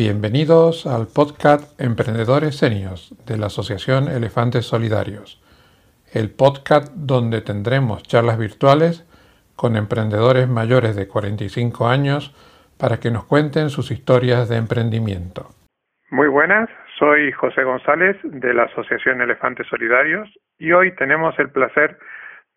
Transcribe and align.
Bienvenidos 0.00 0.86
al 0.86 1.08
podcast 1.14 1.78
Emprendedores 1.78 2.56
Senios 2.56 3.14
de 3.26 3.36
la 3.36 3.48
Asociación 3.48 4.08
Elefantes 4.08 4.64
Solidarios, 4.64 5.44
el 6.14 6.30
podcast 6.30 6.90
donde 6.94 7.42
tendremos 7.42 8.02
charlas 8.04 8.38
virtuales 8.38 9.04
con 9.56 9.76
emprendedores 9.76 10.48
mayores 10.48 10.96
de 10.96 11.06
45 11.06 11.86
años 11.86 12.34
para 12.78 12.96
que 12.96 13.10
nos 13.10 13.26
cuenten 13.26 13.68
sus 13.68 13.90
historias 13.90 14.48
de 14.48 14.56
emprendimiento. 14.56 15.50
Muy 16.10 16.28
buenas, 16.28 16.70
soy 16.98 17.30
José 17.32 17.62
González 17.64 18.16
de 18.22 18.54
la 18.54 18.62
Asociación 18.62 19.20
Elefantes 19.20 19.66
Solidarios 19.66 20.30
y 20.58 20.72
hoy 20.72 20.96
tenemos 20.96 21.38
el 21.38 21.50
placer 21.50 21.98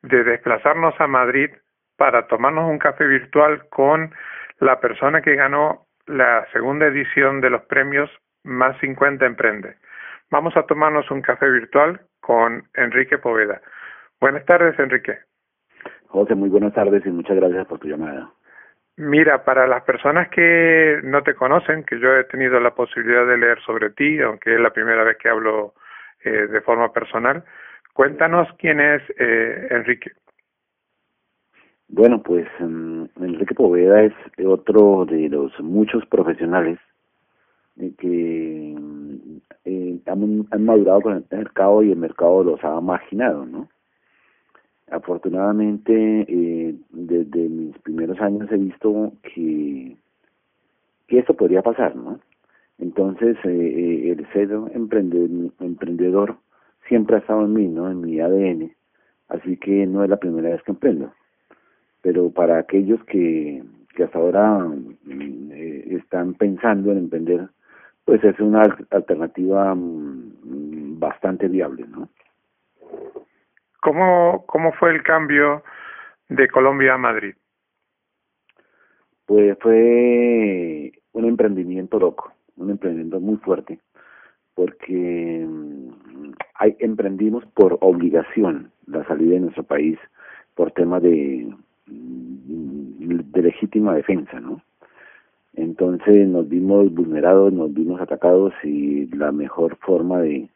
de 0.01 0.23
desplazarnos 0.23 0.95
a 0.97 1.07
Madrid 1.07 1.49
para 1.97 2.25
tomarnos 2.27 2.69
un 2.69 2.79
café 2.79 3.05
virtual 3.05 3.67
con 3.67 4.15
la 4.61 4.79
persona 4.79 5.21
que 5.21 5.35
ganó 5.35 5.87
la 6.07 6.45
segunda 6.51 6.87
edición 6.87 7.41
de 7.41 7.49
los 7.49 7.63
premios 7.63 8.09
Más 8.43 8.77
50 8.79 9.25
Emprende. 9.25 9.75
Vamos 10.29 10.55
a 10.57 10.63
tomarnos 10.63 11.09
un 11.11 11.21
café 11.21 11.49
virtual 11.49 12.01
con 12.19 12.67
Enrique 12.73 13.17
Poveda. 13.17 13.61
Buenas 14.19 14.45
tardes, 14.45 14.77
Enrique. 14.79 15.19
José, 16.07 16.35
muy 16.35 16.49
buenas 16.49 16.73
tardes 16.73 17.05
y 17.05 17.09
muchas 17.09 17.35
gracias 17.35 17.65
por 17.67 17.79
tu 17.79 17.87
llamada. 17.87 18.31
Mira, 18.95 19.43
para 19.43 19.65
las 19.65 19.83
personas 19.83 20.29
que 20.29 20.99
no 21.03 21.23
te 21.23 21.33
conocen, 21.33 21.83
que 21.83 21.99
yo 21.99 22.15
he 22.15 22.25
tenido 22.25 22.59
la 22.59 22.75
posibilidad 22.75 23.25
de 23.25 23.37
leer 23.37 23.59
sobre 23.61 23.89
ti, 23.89 24.21
aunque 24.21 24.53
es 24.53 24.59
la 24.59 24.69
primera 24.69 25.03
vez 25.03 25.17
que 25.17 25.29
hablo 25.29 25.73
eh, 26.23 26.29
de 26.29 26.61
forma 26.61 26.93
personal, 26.93 27.43
cuéntanos 27.93 28.47
quién 28.59 28.79
es 28.79 29.01
eh, 29.17 29.67
Enrique. 29.71 30.11
Bueno, 31.95 32.23
pues 32.23 32.47
um, 32.59 33.07
Enrique 33.21 33.53
Poveda 33.53 34.01
es 34.01 34.13
otro 34.43 35.05
de 35.05 35.29
los 35.29 35.51
muchos 35.59 36.03
profesionales 36.07 36.79
eh, 37.77 37.93
que 37.99 38.75
eh, 39.65 39.99
han, 40.07 40.47
madurado 40.65 41.01
con 41.01 41.17
el 41.17 41.25
mercado 41.29 41.83
y 41.83 41.91
el 41.91 41.97
mercado 41.97 42.43
los 42.43 42.63
ha 42.63 42.81
marginado, 42.81 43.45
¿no? 43.45 43.69
Afortunadamente, 44.89 46.25
eh, 46.27 46.75
desde 46.89 47.47
mis 47.47 47.77
primeros 47.77 48.19
años 48.21 48.51
he 48.51 48.57
visto 48.57 49.13
que, 49.21 49.95
que 51.05 51.19
esto 51.19 51.35
podría 51.35 51.61
pasar, 51.61 51.95
¿no? 51.95 52.19
Entonces, 52.79 53.37
eh, 53.43 54.15
el 54.17 54.27
ser 54.33 54.49
emprendedor, 54.73 55.51
emprendedor 55.59 56.37
siempre 56.87 57.17
ha 57.17 57.19
estado 57.19 57.45
en 57.45 57.53
mí, 57.53 57.67
¿no? 57.67 57.91
En 57.91 58.01
mi 58.01 58.19
ADN. 58.19 58.71
Así 59.27 59.57
que 59.57 59.85
no 59.85 60.03
es 60.03 60.09
la 60.09 60.17
primera 60.17 60.49
vez 60.49 60.63
que 60.63 60.71
emprendo 60.71 61.13
pero 62.03 62.29
para 62.29 62.59
aquellos 62.59 63.01
que, 63.05 63.63
que 63.95 64.03
hasta 64.03 64.19
ahora 64.19 64.59
mm, 64.59 65.51
eh, 65.53 65.95
están 65.95 66.33
pensando 66.35 66.91
en 66.91 66.97
emprender, 66.99 67.47
pues 68.05 68.21
es 68.25 68.37
una 68.39 68.61
alternativa 68.91 69.73
mm, 69.73 70.99
bastante 70.99 71.47
viable, 71.47 71.85
¿no? 71.87 72.09
¿Cómo, 73.81 74.45
¿Cómo 74.45 74.73
fue 74.73 74.91
el 74.91 75.01
cambio 75.01 75.63
de 76.27 76.47
Colombia 76.49 76.93
a 76.93 76.97
Madrid? 76.97 77.35
Pues 79.25 79.57
fue 79.61 80.91
un 81.13 81.25
emprendimiento 81.25 81.99
loco, 81.99 82.33
un 82.57 82.69
emprendimiento 82.69 83.21
muy 83.21 83.37
fuerte, 83.37 83.79
porque 84.55 85.45
mm, 85.47 86.33
hay, 86.55 86.75
emprendimos 86.79 87.45
por 87.53 87.77
obligación 87.79 88.71
la 88.87 89.05
salida 89.05 89.35
de 89.35 89.39
nuestro 89.39 89.63
país 89.63 89.97
por 90.55 90.71
temas 90.71 91.01
de 91.01 91.47
de 91.85 93.41
legítima 93.41 93.95
defensa, 93.95 94.39
¿no? 94.39 94.61
Entonces 95.55 96.27
nos 96.27 96.49
vimos 96.49 96.93
vulnerados, 96.93 97.53
nos 97.53 97.73
vimos 97.73 98.01
atacados 98.01 98.53
y 98.63 99.07
la 99.15 99.31
mejor 99.31 99.77
forma 99.77 100.19
de 100.21 100.49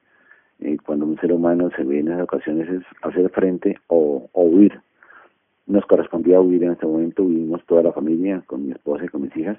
eh, 0.60 0.78
cuando 0.84 1.06
un 1.06 1.20
ser 1.20 1.32
humano 1.32 1.70
se 1.76 1.84
ve 1.84 2.00
en 2.00 2.08
esas 2.08 2.24
ocasiones 2.24 2.68
es 2.70 2.84
hacer 3.04 3.30
frente 3.30 3.78
o, 3.88 4.30
huir. 4.34 4.80
Nos 5.68 5.86
correspondía 5.86 6.42
huir 6.42 6.64
en 6.64 6.72
ese 6.72 6.86
momento, 6.86 7.24
huimos 7.24 7.64
toda 7.66 7.84
la 7.84 7.94
familia 7.94 8.42
con 8.48 8.66
mi 8.66 8.72
esposa 8.72 9.06
y 9.06 9.10
con 9.10 9.22
mis 9.24 9.38
hijas 9.38 9.58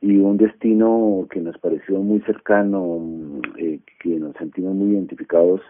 y 0.00 0.16
un 0.16 0.38
destino 0.38 1.26
que 1.30 1.40
nos 1.40 1.58
pareció 1.58 1.98
muy 1.98 2.20
cercano, 2.20 2.98
eh, 3.58 3.80
que 4.00 4.08
nos 4.18 4.34
sentimos 4.36 4.74
muy 4.74 4.92
identificados, 4.92 5.60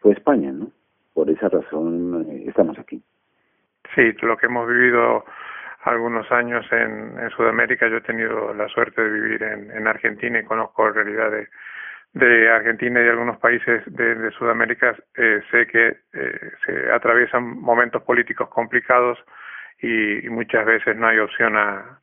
fue 0.00 0.12
España, 0.12 0.52
¿no? 0.52 0.70
Por 1.12 1.28
esa 1.28 1.50
razón 1.50 2.26
eh, 2.30 2.44
estamos 2.48 2.78
aquí. 2.78 3.02
Sí, 3.94 4.12
lo 4.22 4.36
que 4.36 4.46
hemos 4.46 4.68
vivido 4.68 5.24
algunos 5.82 6.30
años 6.32 6.66
en, 6.72 7.18
en 7.18 7.30
Sudamérica, 7.30 7.88
yo 7.88 7.98
he 7.98 8.00
tenido 8.00 8.54
la 8.54 8.68
suerte 8.68 9.02
de 9.02 9.10
vivir 9.10 9.42
en, 9.42 9.70
en 9.70 9.86
Argentina 9.86 10.38
y 10.38 10.44
conozco 10.44 10.90
realidades 10.90 11.48
de 12.14 12.48
Argentina 12.48 13.00
y 13.00 13.04
de 13.04 13.10
algunos 13.10 13.38
países 13.38 13.82
de, 13.86 14.14
de 14.14 14.30
Sudamérica, 14.30 14.94
eh, 15.16 15.42
sé 15.50 15.66
que 15.66 15.96
eh, 16.12 16.50
se 16.64 16.92
atraviesan 16.92 17.60
momentos 17.60 18.02
políticos 18.02 18.48
complicados 18.48 19.18
y, 19.82 20.24
y, 20.24 20.30
muchas 20.30 20.64
veces 20.64 20.96
no 20.96 21.08
hay 21.08 21.18
opción 21.18 21.56
a 21.56 21.98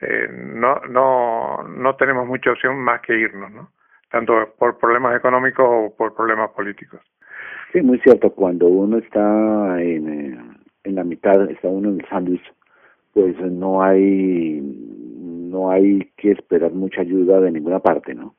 eh, 0.00 0.28
no 0.32 0.80
no 0.90 1.62
no 1.62 1.94
tenemos 1.94 2.26
mucha 2.26 2.50
opción 2.50 2.76
más 2.80 3.00
que 3.02 3.16
irnos, 3.16 3.52
¿no? 3.52 3.70
Tanto 4.10 4.52
por 4.58 4.78
problemas 4.78 5.16
económicos 5.16 5.64
o 5.66 5.96
por 5.96 6.14
problemas 6.14 6.50
políticos. 6.50 7.00
Sí, 7.72 7.80
muy 7.80 7.98
cierto. 8.00 8.30
Cuando 8.30 8.66
uno 8.66 8.98
está 8.98 9.80
en 9.80 10.08
eh, 10.08 10.51
en 10.84 10.94
la 10.94 11.04
mitad, 11.04 11.50
está 11.50 11.68
uno 11.68 11.90
en 11.90 12.00
el 12.00 12.08
sándwich, 12.08 12.42
pues 13.12 13.38
no 13.40 13.82
hay, 13.82 14.60
no 14.60 15.70
hay 15.70 16.10
que 16.16 16.32
esperar 16.32 16.72
mucha 16.72 17.02
ayuda 17.02 17.40
de 17.40 17.52
ninguna 17.52 17.80
parte, 17.80 18.14
¿no? 18.14 18.34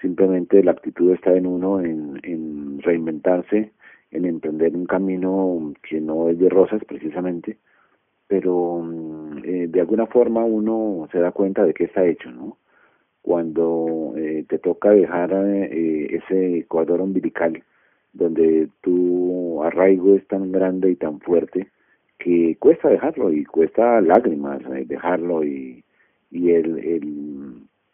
Simplemente 0.00 0.62
la 0.62 0.72
actitud 0.72 1.12
está 1.12 1.32
en 1.34 1.46
uno, 1.46 1.80
en, 1.80 2.20
en 2.22 2.80
reinventarse, 2.82 3.72
en 4.10 4.24
emprender 4.24 4.74
un 4.74 4.86
camino 4.86 5.72
que 5.88 6.00
no 6.00 6.28
es 6.28 6.38
de 6.38 6.48
rosas 6.48 6.82
precisamente, 6.84 7.58
pero 8.26 8.84
eh, 9.44 9.66
de 9.68 9.80
alguna 9.80 10.06
forma 10.06 10.44
uno 10.44 11.08
se 11.12 11.18
da 11.18 11.32
cuenta 11.32 11.64
de 11.64 11.74
que 11.74 11.84
está 11.84 12.04
hecho, 12.04 12.30
¿no? 12.30 12.58
Cuando 13.22 14.14
eh, 14.16 14.44
te 14.48 14.58
toca 14.58 14.90
dejar 14.90 15.32
eh, 15.32 16.16
ese 16.16 16.58
ecuador 16.58 17.00
umbilical 17.00 17.62
donde 18.12 18.68
tu 18.80 19.62
arraigo 19.62 20.14
es 20.14 20.26
tan 20.28 20.50
grande 20.52 20.90
y 20.90 20.96
tan 20.96 21.20
fuerte 21.20 21.68
que 22.18 22.56
cuesta 22.58 22.88
dejarlo 22.88 23.32
y 23.32 23.44
cuesta 23.44 24.00
lágrimas 24.00 24.60
eh, 24.74 24.84
dejarlo 24.86 25.44
y, 25.44 25.84
y 26.30 26.50
el, 26.50 26.78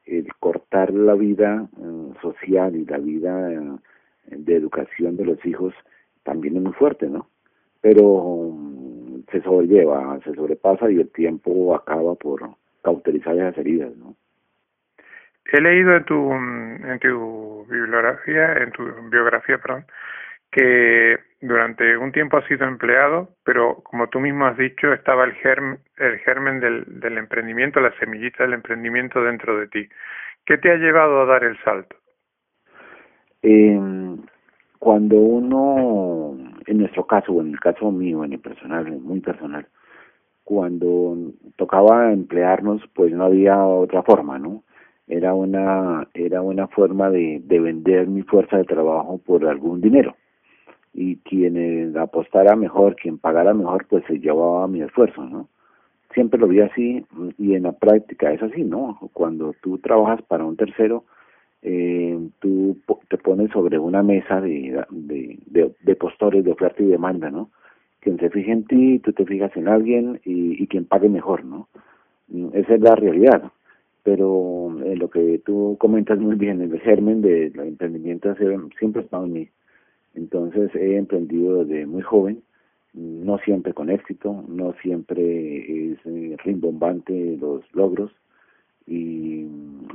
el, 0.07 0.29
cortar 0.41 0.93
la 0.93 1.15
vida 1.15 1.69
eh, 1.79 2.13
social 2.21 2.75
y 2.77 2.85
la 2.85 2.99
vida 2.99 3.53
eh, 3.53 3.79
de 4.31 4.57
educación 4.57 5.17
de 5.17 5.27
los 5.27 5.45
hijos 5.45 5.75
también 6.23 6.57
es 6.57 6.63
muy 6.63 6.73
fuerte, 6.73 7.07
¿no? 7.09 7.29
Pero 7.81 8.51
mm, 8.53 9.25
se 9.31 9.43
sobrelleva, 9.43 10.19
se 10.25 10.35
sobrepasa 10.35 10.91
y 10.91 11.01
el 11.01 11.11
tiempo 11.11 11.75
acaba 11.75 12.15
por 12.15 12.43
cauterizar 12.83 13.37
esas 13.37 13.59
heridas, 13.59 13.95
¿no? 13.97 14.15
He 15.53 15.61
leído 15.61 15.95
en 15.95 16.05
tu, 16.05 16.33
en 16.33 16.99
tu 17.01 17.67
bibliografía, 17.69 18.55
en 18.55 18.73
tu 18.73 18.83
biografía, 19.11 19.59
perdón, 19.59 19.85
que 20.51 21.19
durante 21.47 21.99
un 21.99 22.11
tiempo 22.11 22.39
ha 22.39 22.49
sido 22.49 22.67
empleado, 22.67 23.29
pero 23.45 23.83
como 23.85 24.09
tú 24.09 24.19
mismo 24.19 24.47
has 24.47 24.57
dicho, 24.57 24.93
estaba 24.95 25.25
el, 25.25 25.35
germ, 25.35 25.77
el 25.99 26.19
germen 26.21 26.59
del, 26.59 27.19
emprendimiento, 27.19 27.81
la 27.81 27.93
semillita 27.99 28.45
del 28.45 28.55
emprendimiento 28.55 29.23
dentro 29.23 29.59
de 29.59 29.69
ti. 29.69 29.89
¿Qué 30.47 30.57
te 30.57 30.71
ha 30.71 30.77
llevado 30.77 31.21
a 31.21 31.27
dar 31.27 31.45
el 31.45 31.59
salto? 31.63 31.97
Eh, 33.43 33.79
cuando 34.79 35.17
uno, 35.17 36.35
en 36.67 36.79
nuestro 36.79 37.07
caso, 37.07 37.33
o 37.33 37.43
en 37.43 37.51
el 37.51 37.61
caso 37.61 37.91
mío, 37.91 38.25
en 38.25 38.33
el 38.33 38.41
personal, 38.41 38.91
muy 38.91 39.21
personal, 39.21 39.67
cuando 40.45 41.15
tocaba 41.57 42.11
emplearnos, 42.11 42.81
pues 42.95 43.13
no 43.13 43.25
había 43.25 43.63
otra 43.63 44.03
forma, 44.03 44.39
¿no? 44.39 44.65
Era 45.07 45.35
una, 45.35 46.09
era 46.15 46.41
una 46.41 46.69
forma 46.69 47.11
de 47.11 47.43
vender 47.61 48.07
mi 48.07 48.23
fuerza 48.23 48.57
de 48.57 48.65
trabajo 48.65 49.19
por 49.19 49.47
algún 49.47 49.83
dinero 49.83 50.17
y 50.95 51.17
quien 51.17 51.97
apostara 51.99 52.55
mejor, 52.55 52.95
quien 52.95 53.19
pagara 53.19 53.53
mejor, 53.53 53.85
pues 53.91 54.05
se 54.07 54.21
llevaba 54.21 54.69
mi 54.69 54.81
esfuerzo, 54.81 55.25
¿no? 55.25 55.49
Siempre 56.15 56.39
lo 56.39 56.47
vi 56.47 56.61
así 56.61 57.05
y 57.37 57.55
en 57.55 57.65
la 57.65 57.73
práctica 57.73 58.33
es 58.33 58.41
así, 58.41 58.63
¿no? 58.63 58.99
Cuando 59.13 59.55
tú 59.61 59.79
trabajas 59.79 60.23
para 60.23 60.45
un 60.45 60.57
tercero, 60.57 61.05
eh, 61.63 62.17
tú 62.39 62.79
te 63.09 63.19
pones 63.19 63.51
sobre 63.51 63.79
una 63.79 64.05
mesa 64.05 64.41
de, 64.41 64.85
de, 64.91 65.75
de, 65.81 65.97
postores 65.97 66.45
de 66.45 66.53
oferta 66.53 66.81
y 66.81 66.87
demanda, 66.87 67.29
¿no? 67.31 67.51
Quien 67.99 68.19
se 68.19 68.31
fije 68.31 68.53
en 68.53 68.65
ti, 68.65 69.01
tú 69.01 69.13
te 69.13 69.27
fijas 69.27 69.57
en 69.57 69.67
alguien 69.67 70.21
y, 70.25 70.63
y 70.63 70.67
quien 70.69 70.85
pague 70.85 71.09
mejor, 71.09 71.45
¿no? 71.45 71.69
Esa 72.53 72.75
es 72.75 72.81
la 72.81 72.95
realidad. 72.95 73.51
Pero 74.05 74.77
eh, 74.85 74.95
lo 74.97 75.11
que 75.11 75.41
tú 75.45 75.77
comentas 75.81 76.21
muy 76.21 76.37
bien, 76.37 76.61
el 76.61 76.79
germen 76.81 77.23
del 77.23 77.59
emprendimiento 77.59 78.33
siempre 78.79 79.03
está 79.03 79.17
en 79.17 79.33
mí 79.33 79.49
entonces 80.15 80.75
he 80.75 80.97
emprendido 80.97 81.65
desde 81.65 81.87
muy 81.87 82.03
joven, 82.03 82.43
no 82.93 83.39
siempre 83.39 83.73
con 83.73 83.91
éxito, 83.91 84.45
no 84.49 84.73
siempre 84.83 85.93
es 85.93 85.99
eh, 86.05 86.37
rimbombante 86.45 87.37
los 87.41 87.63
logros 87.75 88.13
y 88.87 89.47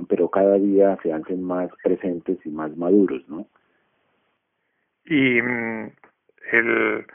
pero 0.07 0.30
cada 0.30 0.56
día 0.56 0.98
se 1.04 1.13
hacen 1.13 1.44
más 1.44 1.69
presentes 1.83 2.38
y 2.45 2.50
más 2.50 2.75
maduros, 2.75 3.27
¿no? 3.30 3.48
Y 5.06 5.42
mm, 5.42 5.92
el, 6.51 7.06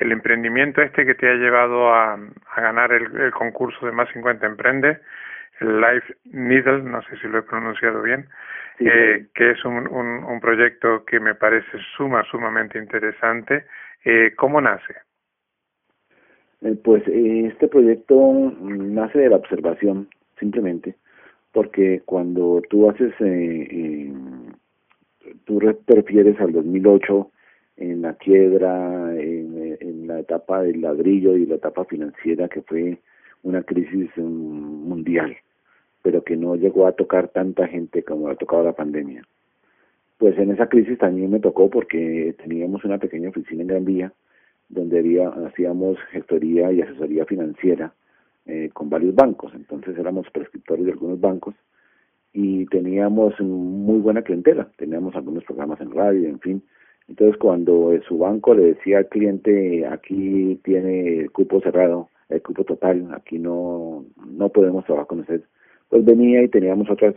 el 0.00 0.12
emprendimiento 0.12 0.82
este 0.82 1.04
que 1.04 1.14
te 1.14 1.28
ha 1.28 1.34
llevado 1.34 1.92
a, 1.92 2.14
a 2.14 2.60
ganar 2.60 2.92
el, 2.92 3.30
concurso 3.32 3.86
de 3.86 3.92
Más 3.92 4.08
50 4.12 4.46
Emprende, 4.46 4.98
el 5.60 5.80
Life 5.80 6.14
Needle, 6.24 6.82
no 6.82 7.02
sé 7.02 7.16
si 7.18 7.28
lo 7.28 7.38
he 7.38 7.42
pronunciado 7.42 8.02
bien, 8.02 8.28
eh, 8.80 9.26
que 9.34 9.50
es 9.50 9.64
un, 9.64 9.86
un, 9.88 10.24
un, 10.24 10.40
proyecto 10.40 11.04
que 11.04 11.20
me 11.20 11.34
parece 11.34 11.78
suma, 11.96 12.24
sumamente 12.30 12.78
interesante. 12.78 13.66
Eh, 14.04 14.32
¿Cómo 14.36 14.60
nace? 14.60 14.94
Eh, 16.62 16.76
pues 16.82 17.06
eh, 17.08 17.46
este 17.46 17.68
proyecto 17.68 18.52
nace 18.60 19.18
de 19.18 19.30
la 19.30 19.36
observación, 19.36 20.08
simplemente, 20.38 20.96
porque 21.52 22.02
cuando 22.04 22.62
tú 22.68 22.88
haces, 22.90 23.14
eh, 23.20 24.12
tú 25.44 25.60
refieres 25.60 26.38
al 26.40 26.52
2008 26.52 27.30
en 27.78 28.02
la 28.02 28.14
quiebra, 28.14 29.14
en, 29.14 29.76
en, 29.80 30.06
la 30.06 30.20
etapa 30.20 30.62
del 30.62 30.82
ladrillo 30.82 31.36
y 31.36 31.46
la 31.46 31.54
etapa 31.54 31.84
financiera 31.86 32.48
que 32.48 32.60
fue 32.62 32.98
una 33.42 33.62
crisis 33.62 34.10
mundial, 34.18 35.36
pero 36.02 36.22
que 36.22 36.36
no 36.36 36.56
llegó 36.56 36.86
a 36.86 36.92
tocar 36.92 37.28
tanta 37.28 37.66
gente 37.66 38.02
como 38.02 38.28
ha 38.28 38.36
tocado 38.36 38.64
la 38.64 38.72
pandemia. 38.72 39.22
Pues 40.18 40.38
en 40.38 40.50
esa 40.50 40.68
crisis 40.68 40.98
también 40.98 41.30
me 41.30 41.40
tocó 41.40 41.70
porque 41.70 42.34
teníamos 42.42 42.84
una 42.84 42.98
pequeña 42.98 43.30
oficina 43.30 43.62
en 43.62 43.68
Gran 43.68 43.84
Vía 43.84 44.12
donde 44.68 44.98
había, 44.98 45.28
hacíamos 45.28 45.98
gestoría 46.10 46.70
y 46.72 46.80
asesoría 46.80 47.24
financiera 47.24 47.92
eh, 48.46 48.70
con 48.72 48.88
varios 48.88 49.14
bancos, 49.14 49.52
entonces 49.54 49.98
éramos 49.98 50.30
prescriptores 50.30 50.84
de 50.84 50.92
algunos 50.92 51.20
bancos 51.20 51.54
y 52.32 52.66
teníamos 52.66 53.38
muy 53.40 53.98
buena 53.98 54.22
clientela, 54.22 54.68
teníamos 54.76 55.16
algunos 55.16 55.42
programas 55.44 55.80
en 55.80 55.90
radio, 55.90 56.28
en 56.28 56.38
fin, 56.38 56.62
entonces, 57.10 57.36
cuando 57.38 57.92
su 58.06 58.18
banco 58.18 58.54
le 58.54 58.74
decía 58.74 58.98
al 58.98 59.08
cliente, 59.08 59.84
aquí 59.84 60.60
tiene 60.62 61.18
el 61.18 61.32
cupo 61.32 61.60
cerrado, 61.60 62.08
el 62.28 62.40
cupo 62.40 62.62
total, 62.62 63.08
aquí 63.12 63.36
no, 63.36 64.04
no 64.24 64.48
podemos 64.50 64.84
trabajar 64.84 65.08
con 65.08 65.20
usted, 65.20 65.42
pues 65.90 66.04
venía 66.04 66.42
y 66.42 66.48
teníamos 66.48 66.88
otras, 66.88 67.14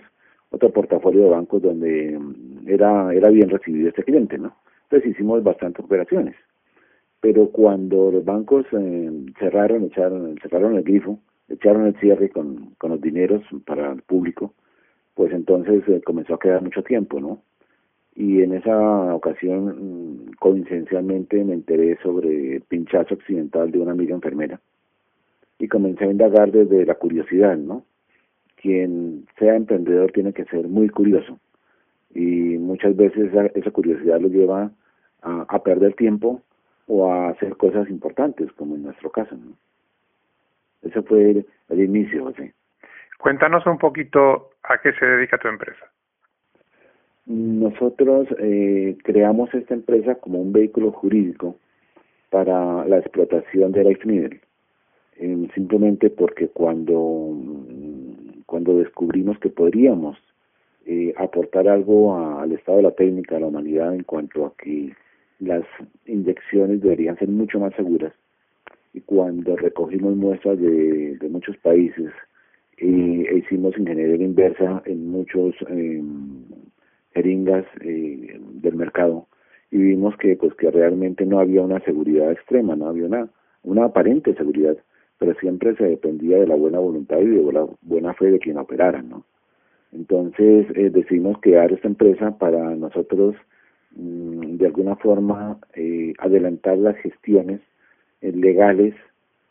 otro 0.50 0.70
portafolio 0.72 1.24
de 1.24 1.30
bancos 1.30 1.62
donde 1.62 2.20
era, 2.68 3.14
era 3.14 3.30
bien 3.30 3.50
recibido 3.50 3.90
este 3.90 4.04
cliente, 4.04 4.38
¿no? 4.38 4.54
Entonces 4.84 5.12
hicimos 5.12 5.42
bastantes 5.44 5.86
operaciones. 5.86 6.36
Pero 7.22 7.50
cuando 7.50 8.12
los 8.12 8.25
bancos 8.25 8.66
eh, 8.74 9.12
cerraron, 9.40 9.86
echaron, 9.86 10.36
cerraron 10.42 10.75
el 10.75 10.84
grifo, 10.84 11.20
echaron 11.48 11.88
el 11.88 11.96
cierre 12.02 12.30
con, 12.30 12.75
con 12.78 12.92
los 12.92 13.00
dineros 13.00 13.44
para 13.66 13.94
el 13.94 14.02
público, 14.02 14.54
pues 15.14 15.31
entonces 15.31 15.88
eh, 15.88 16.02
comenzó 16.04 16.34
a 16.34 16.40
quedar 16.40 16.62
mucho 16.62 16.84
tiempo, 16.84 17.22
¿no? 17.22 17.42
y 18.16 18.42
en 18.42 18.54
esa 18.54 19.16
ocasión 19.16 20.28
mm, 20.28 20.31
coincidencialmente 20.40 21.44
me 21.44 21.54
enteré 21.54 21.98
sobre 22.04 22.58
el 22.58 22.62
pinchazo 22.62 23.16
accidental 23.16 23.72
de 23.72 23.80
una 23.80 23.92
amiga 23.92 24.14
enfermera 24.14 24.60
y 25.58 25.68
comencé 25.68 26.06
a 26.06 26.12
indagar 26.12 26.52
desde 26.52 26.86
la 26.86 26.96
curiosidad, 26.96 27.58
¿no? 27.58 27.86
Quien 28.63 29.27
sea 29.38 29.56
emprendedor 29.56 30.12
tiene 30.13 30.31
que 30.31 30.45
ser 30.45 30.68
muy 30.68 30.88
curioso 30.88 31.38
y 32.15 32.57
muchas 32.57 32.95
veces 32.95 33.31
esa, 33.54 33.71
curiosidad 33.71 34.21
lo 34.21 34.30
lleva 34.30 34.71
a, 35.21 35.63
perder 35.63 35.95
tiempo 35.95 36.42
o 36.88 37.12
a 37.12 37.30
hacer 37.30 37.57
cosas 37.57 37.89
importantes, 37.89 38.51
como 38.54 38.75
en 38.75 38.83
nuestro 38.83 39.10
caso, 39.12 39.36
¿no? 39.36 39.54
Ese 40.81 41.01
fue 41.01 41.31
el, 41.31 41.45
el 41.69 41.80
inicio, 41.81 42.24
José. 42.24 42.54
Cuéntanos 43.19 43.65
un 43.65 43.77
poquito 43.77 44.51
a 44.63 44.77
qué 44.81 44.94
se 44.94 45.06
dedica 45.06 45.38
tu 45.38 45.50
empresa. 45.50 45.86
Nosotros 47.25 48.27
eh, 48.39 48.98
creamos 49.04 49.54
esta 49.54 49.74
empresa 49.74 50.15
como 50.15 50.42
un 50.42 50.51
vehículo 50.51 50.92
jurídico 50.92 51.57
para 52.30 52.86
la 52.86 52.98
explotación 52.98 53.71
de 53.71 53.83
Life 53.83 54.06
Needle, 54.06 54.42
eh, 55.18 55.48
simplemente 55.54 56.10
porque 56.10 56.50
cuando, 56.50 56.98
cuando 58.53 58.77
descubrimos 58.77 59.39
que 59.39 59.50
podríamos 59.50 60.15
eh, 60.85 61.11
aportar 61.17 61.67
algo 61.67 62.15
al 62.15 62.51
estado 62.51 62.77
de 62.77 62.83
la 62.83 62.91
técnica, 62.91 63.35
a 63.35 63.39
la 63.39 63.47
humanidad, 63.47 63.95
en 63.95 64.03
cuanto 64.03 64.45
a 64.45 64.53
que 64.55 64.94
las 65.39 65.63
inyecciones 66.05 66.79
deberían 66.79 67.17
ser 67.17 67.29
mucho 67.29 67.59
más 67.59 67.73
seguras, 67.73 68.13
y 68.94 69.01
cuando 69.01 69.55
recogimos 69.55 70.15
muestras 70.15 70.59
de, 70.59 71.17
muchos 71.31 71.57
países 71.57 72.11
e 72.77 73.38
hicimos 73.38 73.75
ingeniería 73.75 74.23
inversa 74.23 74.83
en 74.85 75.09
muchos 75.09 75.55
em, 75.69 76.44
jeringas 77.15 77.65
eh, 77.81 78.39
del 78.61 78.75
mercado 78.75 79.25
y 79.71 79.77
vimos 79.77 80.15
que 80.17 80.35
pues 80.35 80.53
que 80.53 80.69
realmente 80.69 81.25
no 81.25 81.39
había 81.39 81.63
una 81.63 81.79
seguridad 81.79 82.31
extrema, 82.31 82.75
no 82.75 82.85
había 82.85 83.07
una, 83.07 83.29
una 83.63 83.85
aparente 83.85 84.35
seguridad, 84.35 84.77
pero 85.18 85.33
siempre 85.36 85.75
se 85.75 85.86
dependía 85.86 86.38
de 86.38 86.48
la 86.48 86.56
buena 86.56 86.80
voluntad 86.80 87.19
y 87.19 87.27
de 87.27 87.54
la 87.54 87.65
buena 87.81 88.13
fe 88.13 88.31
de 88.31 88.39
quien 88.39 88.57
operara, 88.57 89.01
¿no? 89.01 89.25
Entonces 89.92 90.68
eh, 90.75 90.89
decidimos 90.89 91.38
crear 91.42 91.71
esta 91.71 91.88
empresa 91.88 92.38
para 92.38 92.75
nosotros 92.75 93.36
mm, 93.92 94.57
de 94.57 94.65
alguna 94.65 94.95
forma 94.95 95.60
eh, 95.75 96.13
adelantar 96.19 96.77
las 96.77 96.98
gestiones 96.98 97.62
eh, 98.21 98.31
legales 98.31 98.95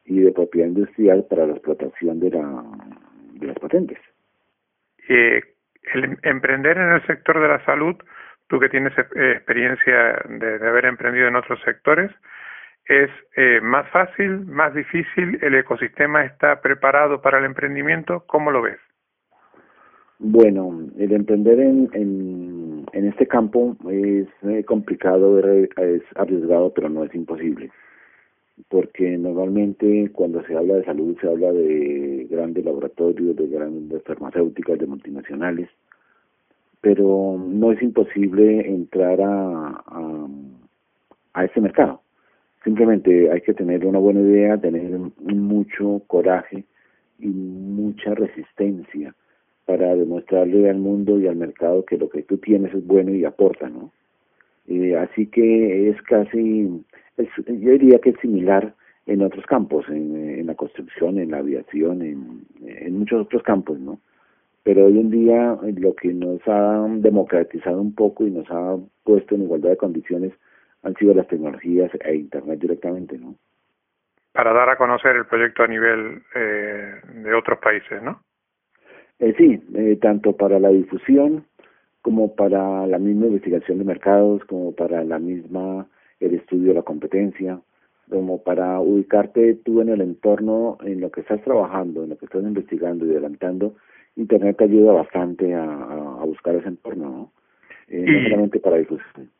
y 0.04 0.20
de 0.20 0.32
propiedad 0.32 0.68
industrial 0.68 1.26
para 1.28 1.46
la 1.46 1.52
explotación 1.52 2.20
de, 2.20 2.30
la, 2.30 2.64
de 3.34 3.46
las 3.46 3.58
patentes. 3.58 3.98
Eh, 5.08 5.42
el 5.94 6.18
emprender 6.22 6.78
en 6.78 6.92
el 6.92 7.06
sector 7.06 7.40
de 7.40 7.48
la 7.48 7.64
salud, 7.64 7.96
tú 8.48 8.60
que 8.60 8.68
tienes 8.68 8.92
eh, 8.98 9.32
experiencia 9.32 10.22
de, 10.28 10.66
haber 10.66 10.86
emprendido 10.86 11.28
en 11.28 11.36
otros 11.36 11.60
sectores, 11.64 12.10
¿es 12.86 13.10
eh, 13.36 13.60
más 13.62 13.88
fácil, 13.90 14.46
más 14.46 14.74
difícil? 14.74 15.38
¿El 15.42 15.54
ecosistema 15.54 16.24
está 16.24 16.60
preparado 16.60 17.20
para 17.20 17.38
el 17.38 17.44
emprendimiento? 17.44 18.24
¿Cómo 18.26 18.50
lo 18.50 18.62
ves? 18.62 18.78
Bueno, 20.18 20.88
el 20.98 21.12
emprender 21.12 21.58
en, 21.58 21.90
en, 21.92 23.04
este 23.06 23.26
campo 23.26 23.76
es 23.90 24.28
eh, 24.42 24.64
complicado, 24.64 25.38
es 25.40 26.02
arriesgado, 26.14 26.72
pero 26.72 26.88
no 26.88 27.04
es 27.04 27.14
imposible 27.14 27.70
porque 28.68 29.16
normalmente 29.18 30.10
cuando 30.12 30.42
se 30.44 30.56
habla 30.56 30.74
de 30.74 30.84
salud 30.84 31.16
se 31.20 31.28
habla 31.28 31.52
de 31.52 32.26
grandes 32.30 32.64
laboratorios, 32.64 33.36
de 33.36 33.46
grandes 33.48 34.02
farmacéuticas, 34.04 34.78
de 34.78 34.86
multinacionales, 34.86 35.68
pero 36.80 37.36
no 37.38 37.72
es 37.72 37.82
imposible 37.82 38.68
entrar 38.68 39.20
a, 39.20 39.82
a, 39.86 40.28
a 41.34 41.44
este 41.44 41.60
mercado. 41.60 42.01
Simplemente 42.64 43.30
hay 43.30 43.40
que 43.40 43.54
tener 43.54 43.84
una 43.84 43.98
buena 43.98 44.20
idea, 44.20 44.56
tener 44.56 44.90
mucho 45.18 46.02
coraje 46.06 46.64
y 47.18 47.26
mucha 47.26 48.14
resistencia 48.14 49.14
para 49.64 49.94
demostrarle 49.96 50.68
al 50.68 50.78
mundo 50.78 51.18
y 51.18 51.26
al 51.26 51.36
mercado 51.36 51.84
que 51.84 51.98
lo 51.98 52.08
que 52.08 52.22
tú 52.22 52.38
tienes 52.38 52.74
es 52.74 52.86
bueno 52.86 53.12
y 53.14 53.24
aporta, 53.24 53.68
¿no? 53.68 53.90
Eh, 54.68 54.96
así 54.96 55.26
que 55.26 55.90
es 55.90 56.00
casi 56.02 56.84
yo 57.16 57.72
diría 57.72 57.98
que 57.98 58.10
es 58.10 58.20
similar 58.20 58.74
en 59.06 59.22
otros 59.22 59.44
campos, 59.46 59.84
en, 59.88 60.16
en 60.16 60.46
la 60.46 60.54
construcción, 60.54 61.18
en 61.18 61.32
la 61.32 61.38
aviación, 61.38 62.02
en, 62.02 62.46
en 62.64 62.98
muchos 62.98 63.22
otros 63.22 63.42
campos, 63.42 63.78
¿no? 63.78 63.98
Pero 64.62 64.86
hoy 64.86 65.00
en 65.00 65.10
día 65.10 65.58
lo 65.76 65.94
que 65.94 66.12
nos 66.14 66.40
ha 66.46 66.86
democratizado 66.88 67.80
un 67.80 67.94
poco 67.94 68.26
y 68.26 68.30
nos 68.30 68.48
ha 68.50 68.76
puesto 69.02 69.34
en 69.34 69.42
igualdad 69.42 69.70
de 69.70 69.76
condiciones 69.76 70.32
han 70.82 70.94
sido 70.96 71.14
las 71.14 71.28
tecnologías 71.28 71.90
e 72.00 72.14
Internet 72.14 72.60
directamente, 72.60 73.18
¿no? 73.18 73.36
Para 74.32 74.52
dar 74.52 74.70
a 74.70 74.76
conocer 74.76 75.16
el 75.16 75.26
proyecto 75.26 75.62
a 75.62 75.66
nivel 75.66 76.22
eh, 76.34 76.94
de 77.14 77.34
otros 77.34 77.58
países, 77.58 78.02
¿no? 78.02 78.22
Eh, 79.18 79.34
sí, 79.36 79.62
eh, 79.74 79.98
tanto 80.00 80.36
para 80.36 80.58
la 80.58 80.70
difusión 80.70 81.46
como 82.00 82.34
para 82.34 82.86
la 82.86 82.98
misma 82.98 83.26
investigación 83.26 83.78
de 83.78 83.84
mercados, 83.84 84.44
como 84.46 84.74
para 84.74 85.04
la 85.04 85.18
misma 85.18 85.86
el 86.18 86.34
estudio 86.34 86.68
de 86.68 86.74
la 86.74 86.82
competencia, 86.82 87.60
como 88.08 88.42
para 88.42 88.80
ubicarte 88.80 89.54
tú 89.64 89.80
en 89.80 89.90
el 89.90 90.00
entorno, 90.00 90.78
en 90.82 91.00
lo 91.00 91.10
que 91.10 91.20
estás 91.20 91.40
trabajando, 91.42 92.02
en 92.02 92.10
lo 92.10 92.18
que 92.18 92.24
estás 92.24 92.42
investigando 92.42 93.06
y 93.06 93.10
adelantando, 93.10 93.76
Internet 94.16 94.56
te 94.58 94.64
ayuda 94.64 94.92
bastante 94.92 95.54
a, 95.54 95.64
a 95.64 96.24
buscar 96.24 96.56
ese 96.56 96.68
entorno, 96.68 97.10
¿no? 97.10 97.41
Eh, 97.92 98.04
y, 98.06 98.24
solamente 98.24 98.58
para 98.58 98.78
difusión. 98.78 99.30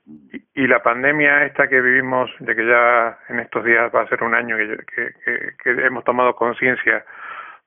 Y, 0.55 0.67
la 0.67 0.83
pandemia 0.83 1.47
esta 1.47 1.69
que 1.69 1.81
vivimos, 1.81 2.31
de 2.41 2.55
que 2.55 2.67
ya 2.67 3.19
en 3.31 3.41
estos 3.41 3.65
días 3.65 3.91
va 3.95 4.03
a 4.03 4.09
ser 4.09 4.23
un 4.23 4.35
año 4.35 4.59
que, 4.59 4.77
que, 5.25 5.57
que 5.63 5.87
hemos 5.87 6.05
tomado 6.05 6.35
conciencia 6.37 7.03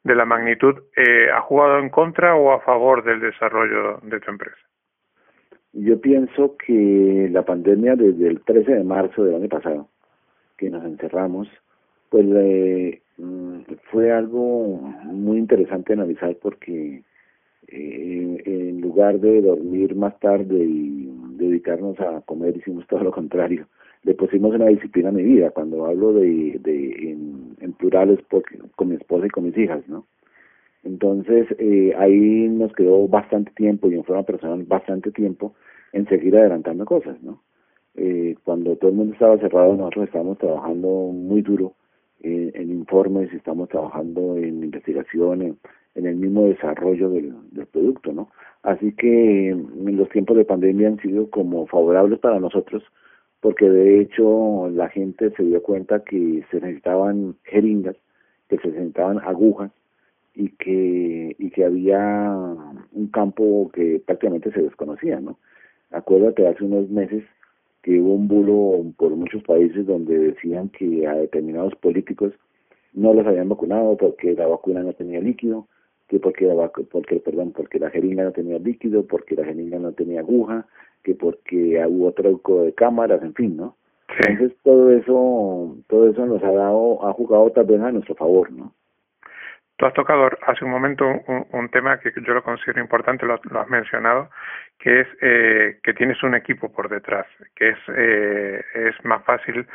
de 0.03 0.13
la 0.15 0.25
magnitud, 0.25 0.75
eh, 0.95 1.31
¿ha 1.33 1.41
jugado 1.41 1.79
en 1.79 1.89
contra 1.89 2.35
o 2.35 2.51
a 2.51 2.61
favor 2.61 3.03
del 3.03 3.19
desarrollo 3.19 3.99
de 4.03 4.19
tu 4.19 4.29
empresa? 4.29 4.57
Yo 5.73 5.99
pienso 5.99 6.55
que 6.55 7.29
la 7.31 7.41
pandemia 7.41 7.95
desde 7.95 8.27
el 8.27 8.41
13 8.41 8.75
de 8.75 8.83
marzo 8.83 9.23
del 9.23 9.35
año 9.35 9.49
pasado, 9.49 9.89
que 10.55 10.69
nos 10.69 10.85
encerramos, 10.85 11.47
pues 12.09 12.27
eh, 12.31 13.01
fue 13.89 14.11
algo 14.11 14.77
muy 15.05 15.39
interesante 15.39 15.93
analizar 15.93 16.35
porque 16.39 17.01
Eh, 17.67 18.41
en 18.45 18.81
lugar 18.81 19.19
de 19.19 19.41
dormir 19.41 19.95
más 19.95 20.19
tarde 20.19 20.63
y 20.63 21.09
dedicarnos 21.37 21.99
a 21.99 22.21
comer, 22.21 22.55
hicimos 22.57 22.85
todo 22.87 23.03
lo 23.03 23.11
contrario. 23.11 23.67
Le 24.03 24.13
pusimos 24.13 24.53
una 24.53 24.67
disciplina 24.67 25.09
a 25.09 25.13
mi 25.13 25.23
vida. 25.23 25.51
Cuando 25.51 25.85
hablo 25.85 26.13
de, 26.13 26.59
de 26.61 27.11
en, 27.11 27.55
en 27.59 27.73
plurales, 27.73 28.19
porque, 28.29 28.59
con 28.75 28.89
mi 28.89 28.95
esposa 28.95 29.25
y 29.25 29.29
con 29.29 29.45
mis 29.45 29.57
hijas, 29.57 29.87
¿no? 29.87 30.05
Entonces, 30.83 31.47
eh, 31.57 31.93
ahí 31.97 32.47
nos 32.47 32.71
quedó 32.73 33.07
bastante 33.07 33.51
tiempo 33.55 33.89
y 33.89 33.95
en 33.95 34.03
forma 34.03 34.23
personal 34.23 34.63
bastante 34.63 35.11
tiempo 35.11 35.55
en 35.93 36.07
seguir 36.07 36.37
adelantando 36.37 36.85
cosas, 36.85 37.21
¿no? 37.23 37.41
Eh, 37.95 38.35
cuando 38.43 38.75
todo 38.75 38.91
el 38.91 38.97
mundo 38.97 39.13
estaba 39.13 39.37
cerrado, 39.39 39.75
nosotros 39.75 40.05
estábamos 40.05 40.37
trabajando 40.37 40.87
muy 40.87 41.41
duro 41.41 41.73
en, 42.21 42.51
en 42.53 42.69
informes, 42.69 43.33
estamos 43.33 43.69
trabajando 43.69 44.37
en 44.37 44.63
investigación, 44.63 45.57
en, 45.95 46.05
el 46.05 46.15
mismo 46.15 46.45
desarrollo 46.45 47.09
del, 47.09 47.33
producto, 47.71 48.13
¿no? 48.13 48.29
Así 48.63 48.93
que 48.93 49.49
en 49.49 49.97
los 49.97 50.09
tiempos 50.09 50.37
de 50.37 50.45
pandemia 50.45 50.87
han 50.87 50.99
sido 50.99 51.29
como 51.29 51.67
favorables 51.67 52.19
para 52.19 52.39
nosotros, 52.39 52.83
porque 53.41 53.69
de 53.69 54.01
hecho 54.01 54.69
la 54.71 54.89
gente 54.89 55.31
se 55.31 55.43
dio 55.43 55.61
cuenta 55.61 56.03
que 56.03 56.43
se 56.51 56.59
necesitaban 56.59 57.35
jeringas, 57.43 57.95
que 58.49 58.57
se 58.57 58.69
necesitaban 58.69 59.19
agujas, 59.19 59.71
y 60.35 60.49
que 60.49 61.35
y 61.39 61.49
que 61.49 61.63
había 61.63 62.35
un 62.91 63.07
campo 63.07 63.71
que 63.73 64.01
prácticamente 64.05 64.51
se 64.51 64.61
desconocía, 64.61 65.19
¿no? 65.19 65.37
Acuérdate 65.91 66.47
hace 66.47 66.63
unos 66.63 66.89
meses 66.89 67.23
que 67.81 67.99
hubo 68.01 68.13
un 68.15 68.27
bulo 68.27 68.91
por 68.97 69.15
muchos 69.15 69.43
países 69.43 69.85
donde 69.85 70.17
decían 70.17 70.69
que 70.69 71.07
a 71.07 71.15
determinados 71.15 71.75
políticos 71.75 72.33
no 72.93 73.13
los 73.13 73.25
habían 73.25 73.49
vacunado 73.49 73.95
porque 73.97 74.33
la 74.33 74.47
vacuna 74.47 74.81
no 74.81 74.93
tenía 74.93 75.19
líquido, 75.19 75.67
que 76.07 76.19
porque 76.19 76.45
la 76.45 76.69
porque 76.91 77.19
perdón, 77.19 77.51
porque 77.51 77.79
la 77.79 77.89
jeringa 77.89 78.23
no 78.23 78.31
tenía 78.31 78.59
líquido, 78.59 79.05
porque 79.05 79.35
la 79.35 79.45
jeringa 79.45 79.79
no 79.79 79.93
tenía 79.93 80.19
aguja, 80.19 80.65
que 81.03 81.15
porque 81.15 81.83
hubo 81.87 82.11
truco 82.11 82.63
de 82.63 82.73
cámaras, 82.73 83.21
en 83.23 83.33
fin, 83.33 83.57
¿no? 83.57 83.75
Entonces 84.27 84.55
todo 84.63 84.91
eso 84.91 85.77
todo 85.87 86.09
eso 86.09 86.25
nos 86.25 86.43
ha 86.43 86.51
dado 86.51 87.05
ha 87.07 87.13
jugado 87.13 87.51
tal 87.51 87.65
vez 87.65 87.81
a 87.81 87.91
nuestro 87.91 88.15
favor, 88.15 88.51
¿no? 88.51 88.73
Tú 89.77 89.85
has 89.85 89.93
tocado 89.93 90.29
hace 90.47 90.63
un 90.63 90.71
momento 90.71 91.05
un, 91.51 91.69
tema 91.69 91.99
que 91.99 92.13
yo 92.25 92.33
lo 92.33 92.43
considero 92.43 92.79
importante, 92.79 93.25
lo, 93.25 93.33
has 93.33 93.69
mencionado, 93.69 94.29
que 94.79 95.01
es 95.01 95.07
eh, 95.21 95.79
que 95.83 95.93
tienes 95.93 96.23
un 96.23 96.33
equipo 96.33 96.71
por 96.71 96.87
detrás, 96.87 97.25
que 97.55 97.71
es, 97.71 97.77
eh, 97.89 98.63
es 98.73 99.03
más 99.03 99.21
fácil 99.25 99.67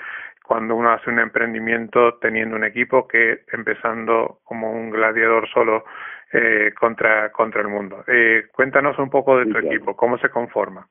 cuando 0.50 0.75
uno 0.75 0.90
hace 0.90 1.10
un 1.10 1.20
emprendimiento 1.20 2.14
teniendo 2.14 2.56
un 2.56 2.64
equipo 2.64 3.06
que 3.06 3.42
empezando 3.52 4.40
como 4.42 4.72
un 4.72 4.90
gladiador 4.90 5.46
solo 5.49 5.84
eh, 6.32 6.72
contra, 6.78 7.30
contra 7.32 7.62
el 7.62 7.68
mundo. 7.68 8.04
Eh, 8.06 8.44
cuéntanos 8.52 8.99
un 8.99 9.10
poco 9.10 9.38
de 9.38 9.46
tu 9.46 9.58
equipo, 9.58 9.96
cómo 9.96 10.18
se 10.18 10.28
conforma. 10.28 10.87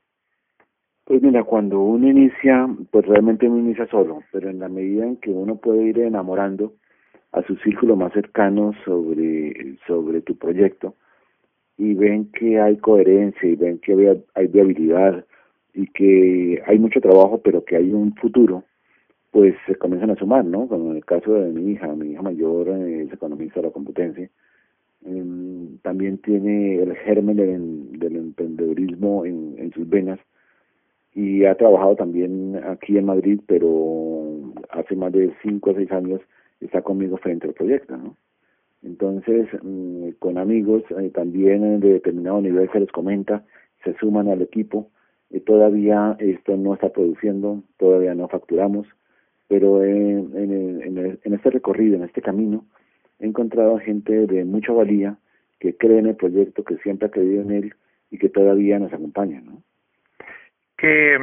Pues 1.05 1.21
mira, 1.21 1.43
cuando 1.43 1.79
uno 1.79 2.07
inicia, 2.07 2.67
pues 2.91 3.05
realmente 3.05 3.47
uno 3.47 3.59
inicia 3.59 3.87
solo, 3.87 4.21
pero 4.31 4.49
en 4.49 4.59
la 4.59 4.69
medida 4.69 5.05
en 5.05 5.17
que 5.17 5.31
uno 5.31 5.55
puede 5.55 5.83
ir 5.83 5.99
enamorando, 5.99 6.73
a 7.31 7.43
su 7.43 7.55
círculo 7.57 7.95
más 7.95 8.13
cercano 8.13 8.73
sobre, 8.85 9.77
sobre 9.85 10.21
tu 10.21 10.37
proyecto 10.37 10.95
y 11.77 11.93
ven 11.93 12.31
que 12.31 12.59
hay 12.59 12.77
coherencia 12.77 13.47
y 13.47 13.55
ven 13.55 13.79
que 13.79 13.93
hay 14.33 14.47
viabilidad 14.47 15.25
y 15.73 15.87
que 15.87 16.61
hay 16.65 16.79
mucho 16.79 16.99
trabajo 16.99 17.41
pero 17.43 17.63
que 17.63 17.75
hay 17.75 17.93
un 17.93 18.15
futuro, 18.15 18.63
pues 19.31 19.55
se 19.67 19.75
comienzan 19.75 20.09
a 20.09 20.15
sumar, 20.15 20.43
¿no? 20.43 20.67
Como 20.67 20.91
en 20.91 20.97
el 20.97 21.05
caso 21.05 21.33
de 21.33 21.51
mi 21.51 21.71
hija, 21.71 21.87
mi 21.87 22.11
hija 22.11 22.21
mayor 22.21 22.69
es 22.69 23.13
economista 23.13 23.61
de 23.61 23.67
la 23.67 23.73
Complutense, 23.73 24.31
eh, 25.05 25.23
también 25.81 26.17
tiene 26.19 26.81
el 26.81 26.95
germen 26.97 27.37
del, 27.37 27.99
del 27.99 28.15
emprendedurismo 28.15 29.25
en, 29.25 29.71
sus 29.73 29.87
venas 29.87 30.19
y 31.13 31.45
ha 31.45 31.55
trabajado 31.55 31.95
también 31.95 32.59
aquí 32.65 32.97
en 32.97 33.05
Madrid, 33.05 33.39
pero 33.47 34.53
hace 34.69 34.95
más 34.95 35.11
de 35.11 35.33
cinco 35.43 35.71
o 35.71 35.75
seis 35.75 35.91
años 35.91 36.21
está 36.59 36.81
conmigo 36.81 37.17
frente 37.17 37.47
al 37.47 37.53
proyecto, 37.53 37.95
¿no? 37.97 38.17
Entonces, 38.81 39.47
mm, 39.61 40.09
con 40.19 40.37
amigos 40.37 40.83
eh, 40.97 41.11
también 41.13 41.79
de 41.79 41.93
determinado 41.93 42.41
nivel 42.41 42.69
se 42.71 42.79
les 42.79 42.91
comenta, 42.91 43.43
se 43.83 43.93
suman 43.97 44.27
al 44.29 44.41
equipo, 44.41 44.89
y 45.29 45.41
todavía 45.41 46.15
esto 46.19 46.57
no 46.57 46.73
está 46.73 46.89
produciendo, 46.89 47.63
todavía 47.77 48.15
no 48.15 48.27
facturamos, 48.27 48.87
pero 49.47 49.83
en, 49.83 50.31
en, 50.35 51.19
en, 51.23 51.33
este 51.33 51.49
recorrido, 51.49 51.95
en 51.95 52.03
este 52.03 52.21
camino, 52.21 52.65
he 53.19 53.25
encontrado 53.25 53.79
gente 53.79 54.27
de 54.27 54.45
mucha 54.45 54.71
valía 54.71 55.17
que 55.59 55.75
cree 55.75 55.99
en 55.99 56.07
el 56.07 56.15
proyecto, 56.15 56.63
que 56.63 56.77
siempre 56.77 57.07
ha 57.07 57.11
creído 57.11 57.41
en 57.41 57.51
él 57.51 57.75
y 58.11 58.17
que 58.17 58.29
todavía 58.29 58.79
nos 58.79 58.93
acompaña, 58.93 59.41
¿no? 59.41 59.61
¿Qué, 60.77 61.17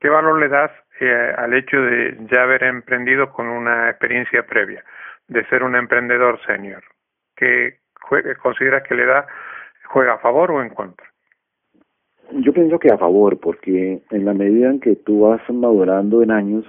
qué 0.00 0.08
valor 0.08 0.40
le 0.40 0.48
das 0.48 0.72
eh, 1.00 1.32
al 1.38 1.54
hecho 1.54 1.80
de 1.80 2.18
ya 2.32 2.42
haber 2.42 2.64
emprendido 2.64 3.30
con 3.32 3.46
una 3.46 3.88
experiencia 3.88 4.44
previa, 4.44 4.84
de 5.28 5.46
ser 5.46 5.62
un 5.62 5.76
emprendedor 5.76 6.40
senior? 6.44 6.82
¿Qué 7.36 7.78
consideras 8.42 8.82
que 8.82 8.96
le 8.96 9.06
da, 9.06 9.26
juega 9.84 10.14
a 10.14 10.18
favor 10.18 10.50
o 10.50 10.60
en 10.60 10.70
contra? 10.70 11.06
Yo 12.32 12.52
pienso 12.52 12.80
que 12.80 12.90
a 12.90 12.98
favor, 12.98 13.38
porque 13.38 14.02
en 14.10 14.24
la 14.24 14.34
medida 14.34 14.70
en 14.70 14.80
que 14.80 14.96
tú 14.96 15.20
vas 15.20 15.40
madurando 15.48 16.24
en 16.24 16.32
años, 16.32 16.64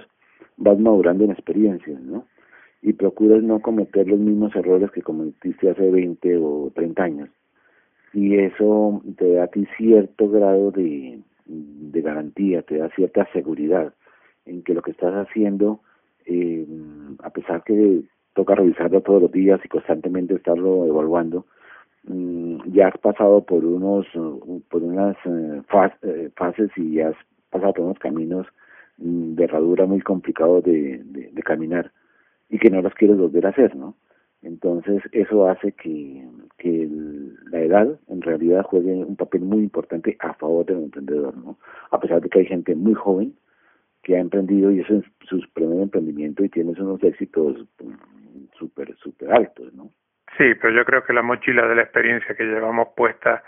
vas 0.56 0.78
madurando 0.78 1.24
en 1.24 1.32
experiencias, 1.32 2.00
¿no? 2.00 2.24
Y 2.82 2.92
procuras 2.92 3.42
no 3.42 3.60
cometer 3.60 4.06
los 4.06 4.18
mismos 4.18 4.54
errores 4.54 4.90
que 4.92 5.02
cometiste 5.02 5.70
hace 5.70 5.90
20 5.90 6.36
o 6.38 6.72
30 6.74 7.02
años. 7.02 7.30
Y 8.12 8.36
eso 8.36 9.02
te 9.16 9.32
da 9.32 9.44
a 9.44 9.46
ti 9.48 9.66
cierto 9.76 10.30
grado 10.30 10.70
de, 10.70 11.20
de 11.46 12.00
garantía, 12.00 12.62
te 12.62 12.78
da 12.78 12.88
cierta 12.90 13.26
seguridad 13.32 13.92
en 14.46 14.62
que 14.62 14.74
lo 14.74 14.82
que 14.82 14.92
estás 14.92 15.14
haciendo, 15.14 15.80
eh, 16.26 16.66
a 17.22 17.30
pesar 17.30 17.62
que 17.64 18.02
toca 18.34 18.54
revisarlo 18.54 19.00
todos 19.02 19.22
los 19.22 19.32
días 19.32 19.60
y 19.64 19.68
constantemente 19.68 20.34
estarlo 20.34 20.86
evaluando, 20.86 21.46
mm, 22.04 22.72
ya 22.72 22.88
has 22.88 22.98
pasado 22.98 23.44
por 23.44 23.64
unos 23.64 24.06
por 24.70 24.82
unas 24.82 25.16
eh, 25.24 25.62
eh, 26.02 26.30
fases 26.36 26.70
y 26.76 27.00
has 27.00 27.16
pasado 27.50 27.72
por 27.74 27.84
unos 27.86 27.98
caminos 27.98 28.46
mm, 28.98 29.34
de 29.34 29.44
herradura 29.44 29.86
muy 29.86 30.00
complicados 30.00 30.64
de, 30.64 31.02
de 31.04 31.42
caminar 31.42 31.92
y 32.48 32.58
que 32.58 32.70
no 32.70 32.82
los 32.82 32.94
quieres 32.94 33.16
volver 33.16 33.46
a 33.46 33.50
hacer, 33.50 33.76
¿no? 33.76 33.96
Entonces 34.42 35.02
eso 35.12 35.48
hace 35.48 35.72
que, 35.72 36.24
que 36.58 36.88
la 37.50 37.60
edad 37.60 37.98
en 38.08 38.22
realidad 38.22 38.62
juegue 38.62 38.92
un 38.92 39.16
papel 39.16 39.40
muy 39.42 39.58
importante 39.58 40.16
a 40.20 40.34
favor 40.34 40.64
del 40.64 40.84
emprendedor, 40.84 41.36
¿no? 41.36 41.58
A 41.90 41.98
pesar 41.98 42.20
de 42.20 42.28
que 42.28 42.40
hay 42.40 42.46
gente 42.46 42.74
muy 42.74 42.94
joven 42.94 43.34
que 44.02 44.16
ha 44.16 44.20
emprendido 44.20 44.70
y 44.70 44.80
eso 44.80 44.94
es 44.96 45.04
su 45.28 45.40
primer 45.52 45.80
emprendimiento 45.80 46.44
y 46.44 46.48
tiene 46.48 46.70
unos 46.78 47.02
éxitos 47.02 47.66
mm, 47.82 48.44
súper, 48.56 48.96
súper 48.96 49.32
altos, 49.32 49.72
¿no? 49.74 49.90
Sí, 50.36 50.54
pero 50.60 50.70
yo 50.72 50.84
creo 50.84 51.04
que 51.04 51.12
la 51.12 51.22
mochila 51.22 51.66
de 51.66 51.74
la 51.74 51.82
experiencia 51.82 52.34
que 52.36 52.44
llevamos 52.44 52.88
puesta 52.96 53.42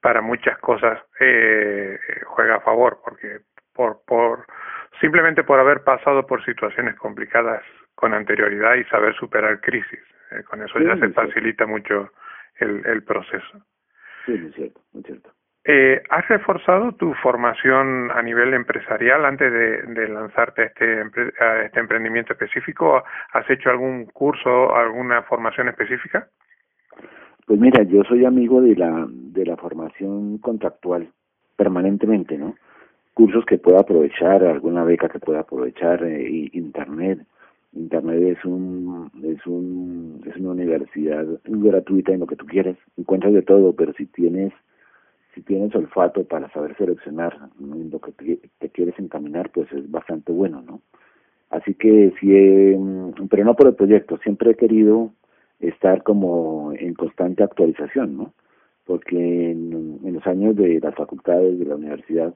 para 0.00 0.22
muchas 0.22 0.58
cosas 0.58 0.98
eh, 1.20 1.98
juega 2.26 2.56
a 2.56 2.60
favor, 2.60 3.00
porque 3.04 3.40
por, 3.74 4.00
por 4.06 4.46
simplemente 5.00 5.44
por 5.44 5.58
haber 5.60 5.84
pasado 5.84 6.26
por 6.26 6.44
situaciones 6.44 6.96
complicadas 6.96 7.62
con 7.94 8.14
anterioridad 8.14 8.74
y 8.76 8.84
saber 8.84 9.14
superar 9.14 9.60
crisis. 9.60 10.00
Eh, 10.30 10.42
con 10.44 10.62
eso 10.62 10.78
ya 10.80 10.96
se 10.96 11.08
facilita 11.10 11.66
mucho 11.66 12.10
el, 12.58 12.84
el 12.86 13.02
proceso. 13.02 13.64
Sí, 14.26 14.32
muy 14.32 14.52
cierto, 14.52 14.80
muy 14.92 15.02
cierto. 15.02 15.30
Eh, 15.64 16.02
¿Has 16.10 16.26
reforzado 16.28 16.92
tu 16.92 17.14
formación 17.14 18.10
a 18.10 18.20
nivel 18.22 18.52
empresarial 18.52 19.24
antes 19.24 19.52
de, 19.52 19.82
de 19.82 20.08
lanzarte 20.08 20.62
a 20.62 20.64
este, 20.64 21.04
a 21.38 21.62
este 21.62 21.78
emprendimiento 21.78 22.32
específico? 22.32 23.04
¿Has 23.32 23.48
hecho 23.48 23.70
algún 23.70 24.06
curso, 24.06 24.74
alguna 24.74 25.22
formación 25.22 25.68
específica? 25.68 26.26
Pues 27.46 27.60
mira, 27.60 27.84
yo 27.84 28.02
soy 28.04 28.24
amigo 28.24 28.60
de 28.60 28.74
la, 28.74 29.06
de 29.08 29.46
la 29.46 29.56
formación 29.56 30.38
contractual 30.38 31.08
permanentemente, 31.56 32.36
¿no? 32.36 32.56
Cursos 33.14 33.44
que 33.44 33.58
pueda 33.58 33.80
aprovechar, 33.80 34.42
alguna 34.42 34.82
beca 34.82 35.08
que 35.08 35.20
pueda 35.20 35.40
aprovechar, 35.40 36.02
eh, 36.02 36.48
internet, 36.54 37.20
Internet 37.74 38.38
es 38.38 38.44
un 38.44 39.10
es 39.22 39.46
un 39.46 40.22
es 40.26 40.36
una 40.36 40.50
universidad 40.50 41.26
gratuita 41.44 42.12
en 42.12 42.20
lo 42.20 42.26
que 42.26 42.36
tú 42.36 42.46
quieres, 42.46 42.76
encuentras 42.96 43.32
de 43.32 43.42
todo, 43.42 43.74
pero 43.74 43.92
si 43.94 44.06
tienes 44.06 44.52
si 45.34 45.40
tienes 45.42 45.74
olfato 45.74 46.24
para 46.24 46.50
saber 46.52 46.76
seleccionar 46.76 47.38
en 47.58 47.90
lo 47.90 48.00
que 48.00 48.12
te, 48.12 48.68
quieres 48.68 48.98
encaminar, 48.98 49.50
pues 49.50 49.72
es 49.72 49.90
bastante 49.90 50.30
bueno, 50.30 50.60
¿no? 50.60 50.82
Así 51.48 51.74
que 51.74 52.12
sí, 52.20 52.28
pero 53.30 53.44
no 53.44 53.54
por 53.54 53.68
el 53.68 53.74
proyecto, 53.74 54.18
siempre 54.18 54.50
he 54.50 54.54
querido 54.54 55.10
estar 55.60 56.02
como 56.02 56.72
en 56.74 56.94
constante 56.94 57.42
actualización, 57.42 58.16
¿no? 58.16 58.34
Porque 58.84 59.52
en, 59.52 60.00
en 60.04 60.12
los 60.12 60.26
años 60.26 60.56
de 60.56 60.80
las 60.80 60.94
facultades 60.94 61.58
de 61.58 61.64
la 61.64 61.76
universidad 61.76 62.34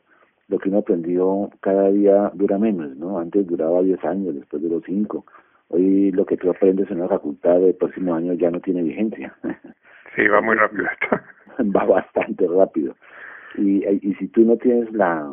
lo 0.49 0.59
que 0.59 0.69
uno 0.69 0.79
aprendió 0.79 1.51
cada 1.61 1.91
día 1.91 2.31
dura 2.35 2.59
menos, 2.59 2.97
¿no? 2.97 3.19
Antes 3.19 3.47
duraba 3.47 3.83
10 3.83 4.05
años, 4.05 4.35
después 4.35 4.63
de 4.63 4.69
los 4.69 4.83
5. 4.85 5.25
Hoy 5.69 6.13
lo 6.13 6.25
que 6.25 6.37
tú 6.37 6.51
aprendes 6.51 6.91
en 6.91 7.01
la 7.01 7.09
facultad 7.09 7.59
del 7.59 7.75
próximo 7.75 8.15
año 8.15 8.33
ya 8.35 8.51
no 8.51 8.61
tiene 8.61 8.83
vigencia. 8.83 9.35
Sí, 10.15 10.27
va 10.29 10.41
muy 10.41 10.57
rápido 10.57 10.85
esto. 10.87 11.21
va 11.77 11.85
bastante 11.85 12.47
rápido. 12.49 12.97
Y, 13.59 13.85
y 13.87 14.15
si 14.15 14.29
tú 14.29 14.47
no 14.47 14.57
tienes 14.57 14.91
la, 14.93 15.31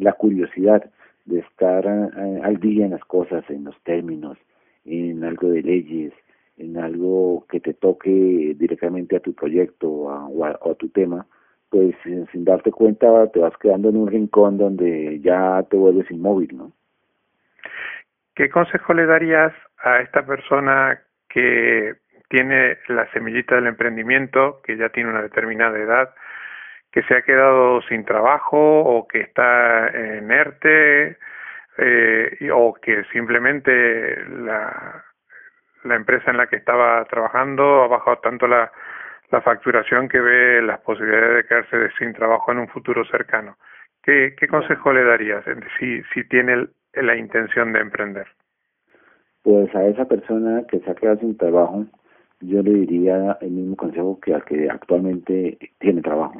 la 0.00 0.12
curiosidad 0.14 0.90
de 1.26 1.40
estar 1.40 1.86
eh, 1.86 2.40
al 2.42 2.58
día 2.58 2.86
en 2.86 2.92
las 2.92 3.04
cosas, 3.04 3.48
en 3.50 3.64
los 3.64 3.80
términos, 3.82 4.36
en 4.84 5.22
algo 5.24 5.50
de 5.50 5.62
leyes, 5.62 6.12
en 6.58 6.76
algo 6.76 7.46
que 7.48 7.60
te 7.60 7.74
toque 7.74 8.54
directamente 8.58 9.16
a 9.16 9.20
tu 9.20 9.32
proyecto 9.32 9.88
o 9.90 10.44
a, 10.44 10.74
tu 10.74 10.88
tema, 10.88 11.26
pues 11.70 11.94
sin, 12.02 12.44
darte 12.44 12.72
cuenta 12.72 13.30
te 13.32 13.38
vas 13.38 13.56
quedando 13.58 13.88
en 13.88 13.96
un 13.96 14.08
rincón 14.08 14.58
donde 14.58 15.20
ya 15.20 15.62
te 15.70 15.76
vuelves 15.76 16.10
inmóvil, 16.10 16.56
¿no? 16.56 16.72
¿Qué 18.34 18.50
consejo 18.50 18.92
le 18.92 19.06
darías 19.06 19.52
a 19.78 20.00
esta 20.00 20.26
persona 20.26 21.00
que 21.28 21.94
tiene 22.28 22.78
la 22.88 23.10
semillita 23.12 23.54
del 23.54 23.68
emprendimiento, 23.68 24.60
que 24.64 24.76
ya 24.76 24.88
tiene 24.88 25.10
una 25.10 25.22
determinada 25.22 25.78
edad, 25.78 26.14
que 26.90 27.02
se 27.04 27.14
ha 27.14 27.22
quedado 27.22 27.82
sin 27.82 28.04
trabajo 28.04 28.80
o 28.80 29.06
que 29.06 29.20
está 29.20 29.88
en 29.88 30.30
ERTE 30.30 31.18
eh, 31.78 32.50
o 32.52 32.74
que 32.74 33.04
simplemente 33.12 34.24
la, 34.26 35.04
la 35.84 35.94
empresa 35.94 36.30
en 36.30 36.36
la 36.36 36.48
que 36.48 36.56
estaba 36.56 37.04
trabajando 37.04 37.82
ha 37.82 37.88
bajado 37.88 38.18
tanto 38.18 38.48
la, 38.48 38.72
la 39.30 39.40
facturación 39.40 40.08
que 40.08 40.20
ve 40.20 40.62
las 40.62 40.80
posibilidades 40.80 41.36
de 41.36 41.48
quedarse 41.48 41.96
sin 41.98 42.12
trabajo 42.12 42.50
en 42.52 42.58
un 42.58 42.68
futuro 42.68 43.04
cercano. 43.04 43.56
¿Qué, 44.02 44.34
qué 44.38 44.48
consejo 44.48 44.92
le 44.92 45.04
darías 45.04 45.44
si, 45.78 46.02
si 46.14 46.24
tiene 46.24 46.68
la 46.94 47.16
intención 47.16 47.72
de 47.72 47.80
emprender? 47.80 48.26
Pues 49.42 49.74
a 49.74 49.86
esa 49.86 50.06
persona 50.06 50.64
que 50.68 50.80
se 50.80 50.90
ha 50.90 50.94
quedado 50.94 51.20
sin 51.20 51.36
trabajo, 51.36 51.86
yo 52.40 52.62
le 52.62 52.72
diría 52.72 53.38
el 53.40 53.50
mismo 53.50 53.76
consejo 53.76 54.18
que 54.20 54.34
al 54.34 54.44
que 54.44 54.68
actualmente 54.68 55.58
tiene 55.78 56.02
trabajo. 56.02 56.38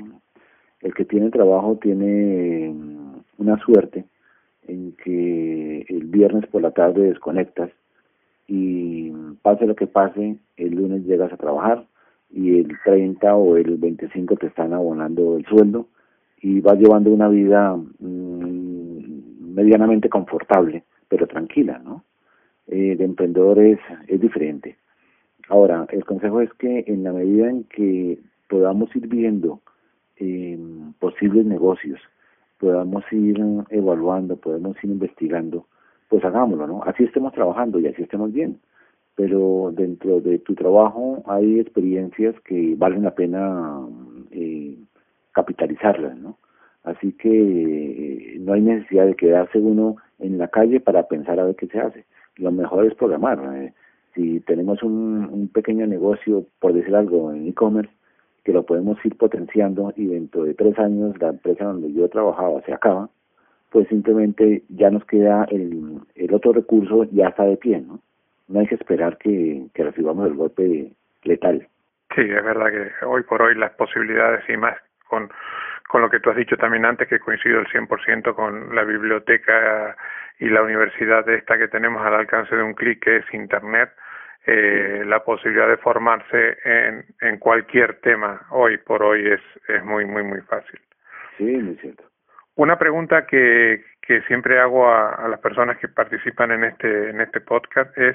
El 0.81 0.95
que 0.95 1.05
tiene 1.05 1.31
trabajo 1.31 1.79
tiene 1.81 2.71
mm, 2.71 3.21
una 3.39 3.59
suerte 3.59 4.05
en 4.67 4.97
que 4.97 5.85
el 5.89 6.05
viernes 6.07 6.47
por 6.47 6.63
la 6.63 6.73
tarde 6.73 7.03
desconectas 7.03 7.71
y 8.49 9.13
pase 9.43 9.67
lo 9.67 9.77
que 9.77 9.87
pase, 9.87 10.37
el 10.57 10.75
lunes 10.75 11.05
llegas 11.05 11.33
a 11.33 11.37
trabajar 11.37 11.85
y 12.33 12.59
el 12.59 12.79
30 12.85 13.35
o 13.35 13.57
el 13.57 13.77
25 13.77 14.37
te 14.37 14.47
están 14.47 14.73
abonando 14.73 15.37
el 15.37 15.45
sueldo 15.47 15.89
y 16.41 16.61
vas 16.61 16.79
llevando 16.79 17.11
una 17.11 17.29
vida 17.29 17.77
mm, 17.77 19.55
medianamente 19.55 20.09
confortable, 20.09 20.85
pero 21.09 21.27
tranquila, 21.27 21.79
¿no? 21.79 22.05
Eh, 22.67 22.95
de 22.97 23.05
emprendedores 23.05 23.79
es 24.07 24.21
diferente. 24.21 24.77
Ahora, 25.49 25.87
el 25.91 26.05
consejo 26.05 26.41
es 26.41 26.53
que 26.55 26.85
en 26.87 27.03
la 27.03 27.13
medida 27.13 27.51
en 27.51 27.65
que 27.65 28.21
podamos 28.49 28.95
ir 28.95 29.09
viendo 29.09 29.61
eh, 30.17 30.59
posibles 31.01 31.45
negocios, 31.45 32.01
podamos 32.59 33.03
ir 33.11 33.41
evaluando, 33.71 34.37
podemos 34.37 34.77
ir 34.85 34.91
investigando, 34.91 35.67
pues 36.09 36.25
hagámoslo, 36.25 36.67
¿no? 36.67 36.83
Así 36.85 37.05
estemos 37.05 37.33
trabajando 37.33 37.81
y 37.81 37.87
así 37.89 38.03
estemos 38.03 38.33
bien. 38.33 38.61
Pero 39.17 39.73
dentro 39.75 40.21
de 40.21 40.39
tu 40.39 40.55
trabajo 40.55 41.23
hay 41.27 41.61
experiencias 41.61 42.35
que 42.41 42.75
valen 42.77 43.05
la 43.05 43.15
pena 43.15 43.81
eh, 44.31 44.77
capitalizarlas, 45.33 46.17
¿no? 46.17 46.39
Así 46.85 47.13
que 47.13 47.29
eh, 47.29 48.39
no 48.41 48.55
hay 48.55 48.63
necesidad 48.63 49.07
de 49.07 49.15
quedarse 49.15 49.59
uno 49.59 49.97
en 50.19 50.39
la 50.39 50.49
calle 50.49 50.81
para 50.81 51.07
pensar 51.09 51.39
a 51.39 51.45
ver 51.45 51.57
qué 51.57 51.67
se 51.67 51.79
hace. 51.79 52.05
Lo 52.37 52.51
mejor 52.51 52.87
es 52.87 52.95
programar. 52.95 53.39
¿eh? 53.57 53.75
si 54.15 54.41
tenemos 54.41 54.83
un, 54.83 55.51
pequeño 55.53 55.87
negocio, 55.87 56.47
por 56.59 56.73
decir 56.73 56.95
algo, 56.95 57.33
en 57.33 57.49
e-commerce, 57.49 57.93
que 58.45 58.53
lo 58.53 58.65
podemos 58.65 58.99
ir 59.05 59.17
potenciando 59.17 59.93
y 59.97 60.07
dentro 60.07 60.45
de 60.45 60.55
tres 60.55 60.79
años 60.79 61.19
la 61.21 61.29
empresa 61.29 61.65
donde 61.65 61.93
yo 61.93 62.09
trabajaba 62.09 62.63
se 62.63 62.73
acaba, 62.73 63.11
pues 63.71 63.87
simplemente 63.89 64.65
ya 64.69 64.91
nos 64.91 65.05
queda 65.05 65.45
el, 65.51 66.01
el 66.15 66.35
otro 66.35 66.53
recurso, 66.53 67.05
ya 67.05 67.29
está 67.29 67.45
de 67.45 67.57
pie, 67.57 67.81
¿no? 67.81 68.01
No 68.51 68.61
hay 68.61 68.67
que 68.67 68.75
esperar 68.75 69.17
que, 69.19 69.67
que 69.73 69.85
recibamos 69.85 70.27
el 70.27 70.35
golpe 70.35 70.93
letal. 71.23 71.67
Sí, 72.15 72.23
es 72.23 72.45
verdad 72.45 72.71
que 72.71 73.07
hoy 73.07 73.23
por 73.23 73.41
hoy 73.43 73.55
las 73.55 73.71
posibilidades 73.73 74.43
y 74.49 74.57
más 74.57 74.77
con, 75.09 75.31
con 75.89 76.03
lo 76.03 76.11
que 76.11 76.19
tú 76.19 76.31
has 76.31 76.37
dicho 76.37 76.57
también 76.57 76.85
antes, 76.85 77.09
que 77.09 77.21
coincido 77.21 77.61
el 77.61 77.67
100% 77.69 78.35
con 78.35 78.75
la 78.75 78.83
biblioteca 78.83 79.97
y 80.41 80.49
la 80.49 80.63
universidad 80.63 81.29
esta 81.29 81.57
que 81.59 81.69
tenemos 81.69 82.05
al 82.05 82.15
alcance 82.15 82.57
de 82.57 82.63
un 82.63 82.75
clic, 82.75 83.05
que 83.05 83.19
es 83.19 83.25
Internet, 83.33 83.91
eh, 84.47 85.05
la 85.07 85.23
posibilidad 85.23 85.69
de 85.69 85.77
formarse 85.77 86.59
en, 86.65 87.05
en 87.21 87.39
cualquier 87.39 88.01
tema 88.01 88.47
hoy 88.51 88.79
por 88.79 89.03
hoy 89.03 89.29
es, 89.29 89.41
es 89.69 89.85
muy, 89.85 90.07
muy, 90.07 90.25
muy 90.25 90.41
fácil. 90.41 90.81
Sí, 91.39 91.45
muy 91.45 91.77
cierto. 91.77 92.10
Una 92.61 92.77
pregunta 92.79 93.25
que, 93.25 93.83
que 94.03 94.21
siempre 94.29 94.61
hago 94.61 94.87
a, 94.87 95.15
a, 95.15 95.29
las 95.29 95.41
personas 95.41 95.79
que 95.79 95.89
participan 95.89 96.51
en 96.51 96.65
este, 96.65 97.09
en 97.09 97.23
este 97.23 97.41
podcast 97.41 97.97
es 97.97 98.15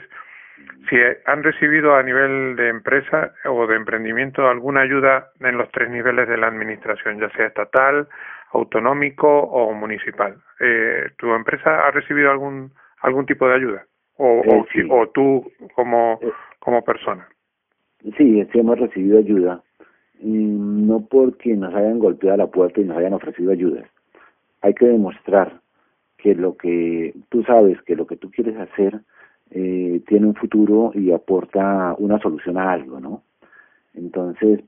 si 0.88 0.98
han 1.26 1.42
recibido 1.42 1.96
a 1.96 2.04
nivel 2.04 2.56
de 2.56 2.70
empresa 2.70 3.34
o 3.46 3.66
de 3.66 3.76
emprendimiento 3.76 4.48
alguna 4.48 4.82
ayuda 4.82 5.32
en 5.40 5.58
los 5.58 5.68
tres 5.72 5.90
niveles 5.90 6.30
de 6.30 6.38
la 6.38 6.46
administración, 6.46 7.20
ya 7.20 7.32
sea 7.32 7.48
estatal, 7.48 8.08
autonómico 8.52 9.28
o 9.28 9.74
municipal. 9.74 10.36
Eh, 10.60 11.10
¿Tu 11.18 11.34
empresa 11.34 11.88
ha 11.88 11.90
recibido 11.90 12.30
algún 12.30 12.72
algún 13.02 13.26
tipo 13.26 13.48
de 13.48 13.56
ayuda? 13.56 13.88
¿O, 14.18 14.44
o, 14.46 15.04
eh, 15.04 15.10
tú 15.16 15.52
como, 15.74 16.20
eh. 16.22 16.32
como 16.60 16.84
persona? 16.84 17.28
Sí, 18.16 18.48
sí 18.52 18.60
hemos 18.60 18.78
recibido 18.78 19.18
ayuda. 19.18 19.64
no 20.22 21.04
porque 21.10 21.56
nos 21.56 21.74
hayan 21.74 21.98
golpeado 21.98 22.38
la 22.38 22.48
puerta 22.48 22.80
y 22.80 22.84
nos 22.84 22.98
hayan 22.98 23.14
ofrecido 23.14 23.52
ayuda. 23.52 23.90
Hay 24.66 24.74
que 24.74 24.88
demostrar 24.88 25.62
que 26.18 26.34
lo 26.34 26.58
que 26.58 27.14
tú 27.30 27.44
sabes, 27.44 27.80
que 27.84 27.96
lo 27.96 28.08
que 28.08 28.18
tú 28.18 28.32
quieres 28.32 28.58
hacer 28.58 29.00
eh, 29.52 30.02
tiene 30.08 30.26
un 30.26 30.34
futuro 30.34 30.92
y 30.96 31.12
aporta 31.12 31.94
una 32.00 32.18
solución 32.20 32.58
a 32.58 32.72
algo, 32.72 33.00
¿no? 33.00 33.22
Entonces, 33.94 34.62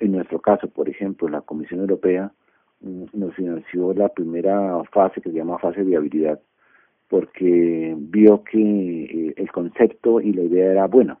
en 0.00 0.10
nuestro 0.10 0.40
caso, 0.40 0.66
por 0.66 0.88
ejemplo, 0.88 1.28
la 1.28 1.42
Comisión 1.42 1.78
Europea 1.78 2.32
nos 2.80 3.32
financió 3.36 3.94
la 3.94 4.08
primera 4.08 4.82
fase 4.90 5.20
que 5.20 5.30
se 5.30 5.36
llama 5.36 5.60
fase 5.60 5.84
de 5.84 5.90
viabilidad 5.90 6.40
porque 7.06 7.94
vio 7.96 8.42
que 8.42 9.04
eh, 9.04 9.34
el 9.36 9.52
concepto 9.52 10.20
y 10.20 10.32
la 10.32 10.42
idea 10.42 10.72
era 10.72 10.86
buena. 10.88 11.16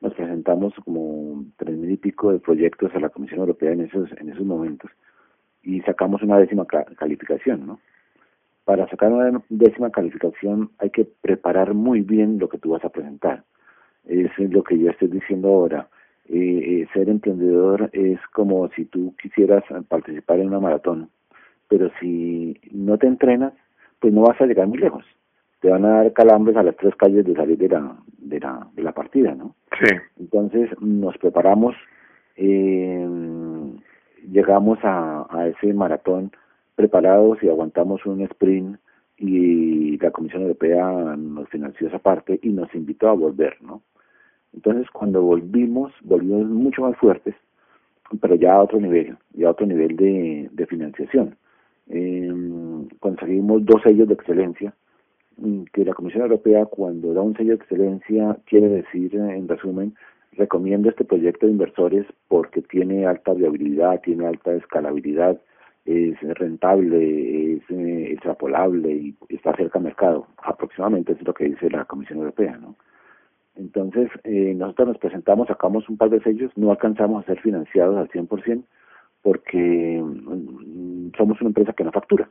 Nos 0.00 0.14
presentamos 0.14 0.74
como 0.84 1.44
tres 1.56 1.78
mil 1.78 1.92
y 1.92 1.96
pico 1.98 2.32
de 2.32 2.40
proyectos 2.40 2.92
a 2.96 2.98
la 2.98 3.10
Comisión 3.10 3.38
Europea 3.38 3.70
en 3.70 3.82
esos 3.82 4.10
en 4.18 4.30
esos 4.30 4.44
momentos 4.44 4.90
y 5.62 5.80
sacamos 5.82 6.22
una 6.22 6.38
décima 6.38 6.66
calificación, 6.66 7.66
¿no? 7.66 7.80
Para 8.64 8.88
sacar 8.88 9.12
una 9.12 9.42
décima 9.48 9.90
calificación 9.90 10.70
hay 10.78 10.90
que 10.90 11.04
preparar 11.04 11.74
muy 11.74 12.02
bien 12.02 12.38
lo 12.38 12.48
que 12.48 12.58
tú 12.58 12.70
vas 12.70 12.84
a 12.84 12.90
presentar. 12.90 13.44
Eso 14.04 14.42
es 14.42 14.50
lo 14.50 14.62
que 14.62 14.78
yo 14.78 14.90
estoy 14.90 15.08
diciendo 15.08 15.48
ahora 15.48 15.88
eh, 16.32 16.86
ser 16.94 17.08
emprendedor 17.08 17.90
es 17.92 18.20
como 18.32 18.68
si 18.70 18.84
tú 18.84 19.14
quisieras 19.20 19.64
participar 19.88 20.38
en 20.38 20.48
una 20.48 20.60
maratón, 20.60 21.10
pero 21.68 21.90
si 22.00 22.56
no 22.70 22.98
te 22.98 23.08
entrenas, 23.08 23.52
pues 23.98 24.12
no 24.12 24.22
vas 24.22 24.40
a 24.40 24.46
llegar 24.46 24.68
muy 24.68 24.78
lejos. 24.78 25.04
Te 25.60 25.68
van 25.68 25.84
a 25.84 25.96
dar 25.96 26.12
calambres 26.12 26.56
a 26.56 26.62
las 26.62 26.76
tres 26.76 26.94
calles 26.94 27.26
de 27.26 27.34
salir 27.34 27.58
de 27.58 27.68
la, 27.68 27.96
de 28.18 28.38
la, 28.40 28.66
de 28.74 28.82
la 28.82 28.92
partida, 28.92 29.34
¿no? 29.34 29.56
Sí. 29.82 29.94
Entonces 30.18 30.70
nos 30.80 31.18
preparamos, 31.18 31.74
eh, 32.36 33.06
llegamos 34.28 34.78
a, 34.82 35.26
a 35.30 35.48
ese 35.48 35.72
maratón 35.72 36.32
preparados 36.74 37.42
y 37.42 37.48
aguantamos 37.48 38.04
un 38.06 38.22
sprint 38.22 38.78
y 39.18 39.98
la 39.98 40.10
Comisión 40.10 40.42
Europea 40.42 41.14
nos 41.16 41.48
financió 41.50 41.88
esa 41.88 41.98
parte 41.98 42.40
y 42.42 42.48
nos 42.48 42.74
invitó 42.74 43.08
a 43.08 43.12
volver, 43.12 43.58
¿no? 43.60 43.82
Entonces, 44.54 44.90
cuando 44.90 45.22
volvimos, 45.22 45.92
volvimos 46.02 46.46
mucho 46.46 46.82
más 46.82 46.96
fuertes, 46.96 47.34
pero 48.20 48.34
ya 48.34 48.54
a 48.54 48.62
otro 48.62 48.80
nivel, 48.80 49.16
ya 49.34 49.48
a 49.48 49.50
otro 49.50 49.66
nivel 49.66 49.96
de, 49.96 50.48
de 50.50 50.66
financiación. 50.66 51.36
Eh, 51.88 52.32
conseguimos 52.98 53.64
dos 53.64 53.82
sellos 53.82 54.08
de 54.08 54.14
excelencia, 54.14 54.74
mm, 55.36 55.64
que 55.72 55.84
la 55.84 55.94
Comisión 55.94 56.22
Europea 56.22 56.64
cuando 56.66 57.12
da 57.12 57.20
un 57.20 57.36
sello 57.36 57.50
de 57.50 57.62
excelencia 57.62 58.38
quiere 58.46 58.68
decir, 58.68 59.14
en 59.14 59.48
resumen, 59.48 59.94
recomienda 60.32 60.90
este 60.90 61.04
proyecto 61.04 61.46
de 61.46 61.52
inversores 61.52 62.06
porque 62.28 62.62
tiene 62.62 63.06
alta 63.06 63.34
viabilidad, 63.34 64.00
tiene 64.02 64.26
alta 64.26 64.52
escalabilidad, 64.52 65.40
es 65.84 66.20
rentable, 66.38 67.54
es 67.54 67.62
eh, 67.70 68.12
extrapolable 68.12 68.92
y 68.92 69.16
está 69.28 69.54
cerca 69.56 69.78
al 69.78 69.84
mercado. 69.84 70.26
Aproximadamente 70.42 71.12
es 71.12 71.22
lo 71.22 71.34
que 71.34 71.44
dice 71.44 71.70
la 71.70 71.84
Comisión 71.84 72.18
Europea, 72.18 72.56
¿no? 72.58 72.76
Entonces, 73.56 74.08
eh, 74.24 74.54
nosotros 74.54 74.88
nos 74.88 74.98
presentamos, 74.98 75.48
sacamos 75.48 75.88
un 75.88 75.96
par 75.96 76.10
de 76.10 76.22
sellos, 76.22 76.50
no 76.56 76.70
alcanzamos 76.70 77.22
a 77.22 77.26
ser 77.26 77.40
financiados 77.40 77.96
al 77.96 78.08
100% 78.08 78.62
porque 79.22 80.00
mm, 80.02 81.10
somos 81.16 81.40
una 81.40 81.48
empresa 81.48 81.72
que 81.72 81.84
no 81.84 81.92
factura. 81.92 82.30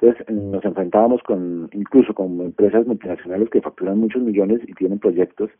Entonces, 0.00 0.26
nos 0.30 0.64
enfrentábamos 0.64 1.22
con, 1.22 1.68
incluso 1.72 2.14
con 2.14 2.40
empresas 2.40 2.86
multinacionales 2.86 3.50
que 3.50 3.60
facturan 3.60 3.98
muchos 3.98 4.22
millones 4.22 4.60
y 4.66 4.72
tienen 4.72 4.98
proyectos 4.98 5.50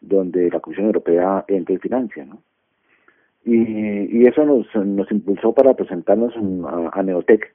donde 0.00 0.50
la 0.50 0.60
Comisión 0.60 0.86
Europea 0.86 1.44
entra 1.48 1.74
y 1.74 1.78
financia, 1.78 2.24
¿no? 2.24 2.42
Y, 3.44 4.18
y 4.18 4.26
eso 4.26 4.44
nos, 4.44 4.66
nos 4.74 5.10
impulsó 5.10 5.52
para 5.52 5.74
presentarnos 5.74 6.34
a, 6.92 7.02
Neotec. 7.02 7.54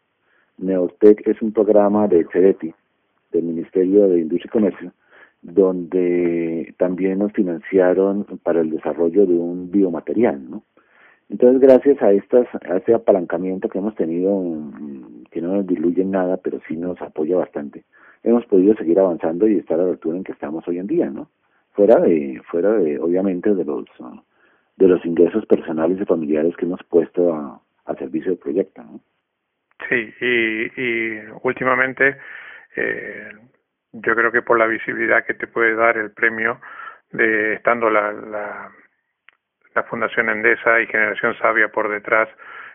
Neotec 0.58 1.27
es 1.27 1.41
un 1.41 1.51
programa 1.51 2.08
de 2.08 2.25
CEDETI, 2.31 2.73
del 3.31 3.43
Ministerio 3.43 4.08
de 4.08 4.21
Industria 4.21 4.49
y 4.49 4.51
Comercio, 4.51 4.91
donde 5.41 6.73
también 6.77 7.19
nos 7.19 7.34
financiaron 7.34 8.25
para 8.41 8.62
el 8.62 8.71
desarrollo 8.71 9.25
de 9.25 9.34
un 9.34 9.69
biomaterial, 9.69 10.49
¿no? 10.49 10.63
Entonces, 11.29 11.60
gracias 11.60 12.01
a 12.03 12.12
estas 12.12 12.47
a 12.53 12.77
este 12.77 12.93
apalancamiento 12.93 13.67
que 13.67 13.79
hemos 13.79 13.95
tenido, 13.95 14.39
mm, 14.39 15.25
que 15.31 15.41
no 15.41 15.55
nos 15.55 15.67
diluye 15.67 16.03
en 16.03 16.12
nada, 16.12 16.38
pero 16.38 16.60
sí 16.67 16.77
nos 16.77 17.01
apoya 17.01 17.36
bastante, 17.38 17.84
hemos 18.23 18.45
podido 18.45 18.75
seguir 18.75 18.99
avanzando 18.99 19.47
y 19.47 19.58
estar 19.58 19.79
a 19.79 19.84
la 19.84 19.91
altura 19.91 20.17
en 20.17 20.23
que 20.23 20.31
estamos 20.31 20.67
hoy 20.67 20.77
en 20.77 20.88
día, 20.88 21.10
¿no? 21.10 21.29
Fuera 21.75 21.99
de, 21.99 22.41
fuera 22.49 22.71
de, 22.71 22.99
obviamente, 22.99 23.53
de 23.53 23.65
los 23.65 23.85
de 24.77 24.88
los 24.88 25.05
ingresos 25.05 25.45
personales 25.45 25.99
y 26.01 26.05
familiares 26.05 26.55
que 26.57 26.65
hemos 26.65 26.83
puesto 26.83 27.33
a, 27.33 27.61
servicio 27.97 28.31
del 28.31 28.39
proyecto, 28.39 28.83
¿no? 28.83 28.99
Sí, 29.88 30.13
y, 30.19 30.81
y 30.81 31.21
últimamente 31.43 32.17
eh, 32.75 33.31
yo 33.91 34.15
creo 34.15 34.31
que 34.31 34.41
por 34.41 34.57
la 34.57 34.67
visibilidad 34.67 35.25
que 35.25 35.33
te 35.33 35.47
puede 35.47 35.75
dar 35.75 35.97
el 35.97 36.11
premio 36.11 36.59
de 37.11 37.53
estando 37.53 37.89
la, 37.89 38.11
la, 38.11 38.71
la 39.75 39.83
Fundación 39.83 40.29
Endesa 40.29 40.81
y 40.81 40.88
Generación 40.88 41.38
Sabia 41.38 41.69
por 41.69 41.89
detrás, 41.89 42.27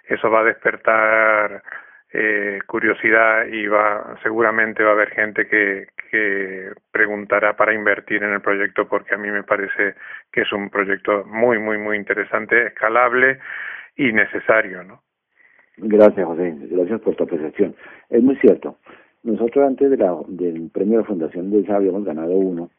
eso 0.04 0.30
va 0.30 0.40
a 0.40 0.44
despertar 0.44 1.62
eh, 2.12 2.58
curiosidad 2.66 3.46
y 3.46 3.66
va 3.66 4.18
seguramente 4.22 4.82
va 4.82 4.90
a 4.90 4.94
haber 4.94 5.10
gente 5.10 5.46
que, 5.46 5.86
que 6.10 6.72
preguntará 6.90 7.56
para 7.56 7.72
invertir 7.72 8.22
en 8.22 8.32
el 8.32 8.40
proyecto 8.40 8.88
porque 8.88 9.14
a 9.14 9.18
mí 9.18 9.30
me 9.30 9.44
parece 9.44 9.94
que 10.32 10.42
es 10.42 10.52
un 10.52 10.70
proyecto 10.70 11.24
muy 11.26 11.58
muy 11.58 11.78
muy 11.78 11.96
interesante 11.96 12.66
escalable 12.66 13.38
y 13.96 14.12
necesario 14.12 14.82
no 14.82 15.02
gracias 15.76 16.26
José. 16.26 16.54
Gracias 16.70 17.00
por 17.00 17.14
tu 17.16 17.24
apreciación. 17.24 17.74
Es 18.08 18.22
muy 18.22 18.36
cierto. 18.36 18.76
Nosotros 19.22 19.66
antes 19.66 19.90
de 19.90 19.96
la, 19.96 20.16
del 20.28 20.70
premio 20.70 20.98
de 20.98 21.04
Fundación 21.04 21.50
de 21.50 21.72
habíamos 21.72 22.04
ganado 22.04 22.32
uno 22.32 22.70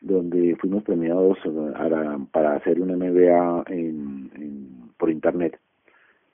donde 0.00 0.56
fuimos 0.56 0.84
premiados 0.84 1.38
para, 1.72 2.18
para 2.30 2.54
hacer 2.54 2.80
un 2.80 2.94
MBA 2.96 3.64
en, 3.68 4.90
por 4.96 5.10
internet 5.10 5.58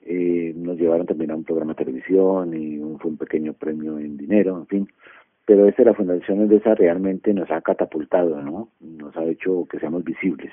eh, 0.05 0.53
nos 0.55 0.77
llevaron 0.77 1.07
también 1.07 1.31
a 1.31 1.35
un 1.35 1.43
programa 1.43 1.73
de 1.73 1.83
televisión 1.83 2.53
y 2.53 2.77
un, 2.77 2.99
fue 2.99 3.09
un 3.11 3.17
pequeño 3.17 3.53
premio 3.53 3.97
en 3.97 4.17
dinero, 4.17 4.57
en 4.57 4.67
fin. 4.67 4.89
Pero 5.45 5.67
esta 5.67 5.83
la 5.83 5.93
Fundación 5.93 6.47
de 6.47 6.57
esa 6.57 6.75
realmente 6.75 7.33
nos 7.33 7.49
ha 7.51 7.61
catapultado, 7.61 8.41
¿no? 8.41 8.69
Nos 8.79 9.15
ha 9.17 9.23
hecho 9.25 9.67
que 9.69 9.79
seamos 9.79 10.03
visibles. 10.03 10.51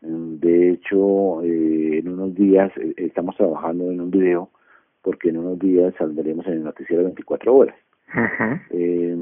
De 0.00 0.70
hecho, 0.70 1.42
eh, 1.42 1.98
en 1.98 2.08
unos 2.08 2.34
días 2.34 2.70
eh, 2.76 2.94
estamos 2.96 3.36
trabajando 3.36 3.90
en 3.90 4.00
un 4.00 4.10
video 4.12 4.50
porque 5.02 5.30
en 5.30 5.38
unos 5.38 5.58
días 5.58 5.92
saldremos 5.98 6.46
en 6.46 6.54
el 6.54 6.64
noticiero 6.64 7.02
24 7.04 7.54
horas. 7.54 7.76
eh, 8.70 9.16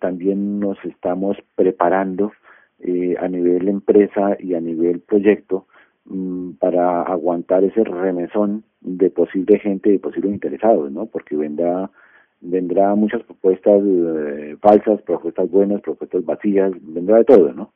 también 0.00 0.60
nos 0.60 0.82
estamos 0.84 1.36
preparando 1.56 2.32
eh, 2.80 3.16
a 3.20 3.28
nivel 3.28 3.68
empresa 3.68 4.36
y 4.38 4.54
a 4.54 4.60
nivel 4.60 5.00
proyecto 5.00 5.66
Mm, 5.71 5.71
para 6.58 7.02
aguantar 7.02 7.64
ese 7.64 7.84
remesón 7.84 8.64
de 8.80 9.10
posible 9.10 9.58
gente, 9.58 9.90
de 9.90 9.98
posibles 9.98 10.32
interesados, 10.32 10.90
¿no? 10.90 11.06
Porque 11.06 11.36
vendrá 11.36 11.90
vendrá 12.42 12.94
muchas 12.94 13.22
propuestas 13.22 13.80
eh, 13.84 14.56
falsas, 14.60 15.00
propuestas 15.02 15.48
buenas, 15.50 15.80
propuestas 15.80 16.24
vacías, 16.24 16.72
vendrá 16.80 17.18
de 17.18 17.24
todo, 17.24 17.52
¿no? 17.52 17.72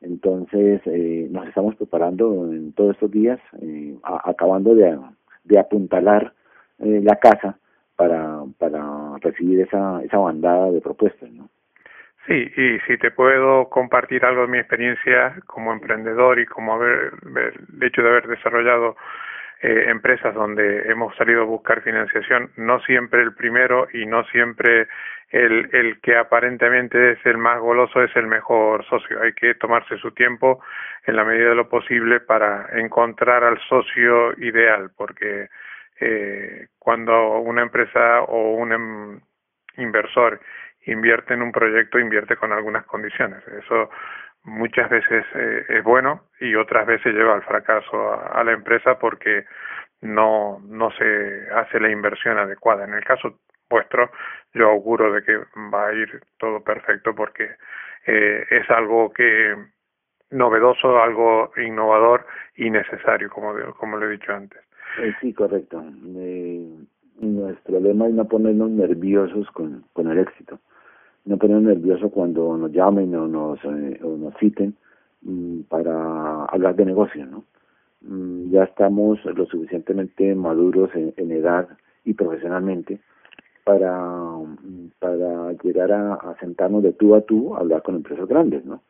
Entonces, 0.00 0.80
eh, 0.86 1.28
nos 1.30 1.48
estamos 1.48 1.74
preparando 1.76 2.52
en 2.52 2.72
todos 2.72 2.92
estos 2.94 3.10
días, 3.10 3.40
eh, 3.60 3.96
acabando 4.02 4.74
de, 4.74 4.98
de 5.44 5.58
apuntalar 5.58 6.32
eh, 6.78 7.00
la 7.02 7.16
casa 7.16 7.58
para, 7.96 8.44
para 8.58 9.18
recibir 9.18 9.60
esa, 9.60 10.02
esa 10.04 10.18
bandada 10.18 10.70
de 10.70 10.80
propuestas, 10.80 11.30
¿no? 11.32 11.48
Sí, 12.26 12.50
y 12.56 12.80
si 12.86 12.96
te 12.96 13.10
puedo 13.10 13.68
compartir 13.68 14.24
algo 14.24 14.42
de 14.42 14.48
mi 14.48 14.58
experiencia 14.58 15.36
como 15.46 15.72
emprendedor 15.72 16.38
y 16.38 16.46
como 16.46 16.74
haber, 16.74 17.12
el 17.36 17.82
hecho 17.82 18.02
de 18.02 18.08
haber 18.08 18.28
desarrollado 18.28 18.96
eh, 19.60 19.86
empresas 19.88 20.34
donde 20.34 20.90
hemos 20.90 21.14
salido 21.16 21.42
a 21.42 21.46
buscar 21.46 21.82
financiación, 21.82 22.50
no 22.56 22.80
siempre 22.80 23.20
el 23.22 23.34
primero 23.34 23.88
y 23.92 24.06
no 24.06 24.24
siempre 24.24 24.88
el, 25.30 25.68
el 25.72 26.00
que 26.00 26.16
aparentemente 26.16 27.12
es 27.12 27.26
el 27.26 27.36
más 27.36 27.60
goloso 27.60 28.02
es 28.02 28.14
el 28.16 28.26
mejor 28.26 28.84
socio. 28.86 29.20
Hay 29.22 29.34
que 29.34 29.54
tomarse 29.54 29.98
su 29.98 30.12
tiempo 30.12 30.62
en 31.06 31.16
la 31.16 31.24
medida 31.24 31.50
de 31.50 31.54
lo 31.56 31.68
posible 31.68 32.20
para 32.20 32.68
encontrar 32.72 33.44
al 33.44 33.58
socio 33.68 34.32
ideal, 34.38 34.90
porque 34.96 35.48
eh, 36.00 36.68
cuando 36.78 37.38
una 37.38 37.62
empresa 37.62 38.22
o 38.22 38.54
un 38.54 38.72
em, 38.72 39.20
inversor 39.76 40.40
invierte 40.86 41.34
en 41.34 41.42
un 41.42 41.52
proyecto, 41.52 41.98
invierte 41.98 42.36
con 42.36 42.52
algunas 42.52 42.84
condiciones. 42.86 43.46
Eso 43.48 43.90
muchas 44.44 44.90
veces 44.90 45.24
eh, 45.34 45.64
es 45.68 45.84
bueno 45.84 46.24
y 46.40 46.54
otras 46.54 46.86
veces 46.86 47.14
lleva 47.14 47.34
al 47.34 47.42
fracaso 47.42 48.12
a, 48.12 48.44
la 48.44 48.52
empresa 48.52 48.98
porque 48.98 49.44
no, 50.02 50.60
no 50.68 50.90
se 50.92 51.48
hace 51.54 51.80
la 51.80 51.90
inversión 51.90 52.38
adecuada. 52.38 52.84
En 52.84 52.94
el 52.94 53.04
caso 53.04 53.40
vuestro, 53.70 54.10
yo 54.52 54.68
auguro 54.68 55.12
de 55.12 55.22
que 55.22 55.38
va 55.72 55.88
a 55.88 55.94
ir 55.94 56.22
todo 56.38 56.62
perfecto 56.62 57.14
porque 57.14 57.50
eh, 58.06 58.44
es 58.50 58.70
algo 58.70 59.12
que 59.12 59.56
novedoso, 60.30 61.00
algo 61.02 61.52
innovador 61.56 62.26
y 62.56 62.70
necesario, 62.70 63.30
como, 63.30 63.54
como 63.78 63.96
lo 63.96 64.06
he 64.06 64.12
dicho 64.12 64.32
antes. 64.32 64.60
Eh, 64.98 65.14
sí, 65.20 65.32
correcto. 65.32 65.82
nuestro 67.20 67.80
lema 67.80 68.06
es 68.08 68.14
no 68.14 68.28
ponernos 68.28 68.70
nerviosos 68.70 69.50
con, 69.52 69.84
con 69.92 70.10
el 70.10 70.18
éxito 70.18 70.60
no 71.24 71.38
ponernos 71.38 71.64
nerviosos 71.64 72.12
cuando 72.12 72.56
nos 72.56 72.70
llamen 72.72 73.14
o 73.14 73.26
nos, 73.26 73.58
eh, 73.64 73.98
o 74.02 74.16
nos 74.16 74.34
citen 74.38 74.74
mm, 75.22 75.62
para 75.62 76.44
hablar 76.44 76.76
de 76.76 76.84
negocio, 76.84 77.26
¿no? 77.26 77.44
Mm, 78.02 78.50
ya 78.50 78.64
estamos 78.64 79.24
lo 79.24 79.46
suficientemente 79.46 80.34
maduros 80.34 80.90
en, 80.94 81.32
edad 81.32 81.68
y 82.04 82.12
profesionalmente 82.12 83.00
para, 83.64 83.96
mm, 83.96 84.90
para 84.98 85.52
llegar 85.62 85.92
a, 85.92 86.36
sentarnos 86.40 86.82
de 86.82 86.92
tú 86.92 87.14
a 87.14 87.22
tú 87.22 87.54
a 87.54 87.60
hablar 87.60 87.82
con 87.82 87.96
empresas 87.96 88.28
grandes, 88.28 88.64
¿no? 88.64 88.82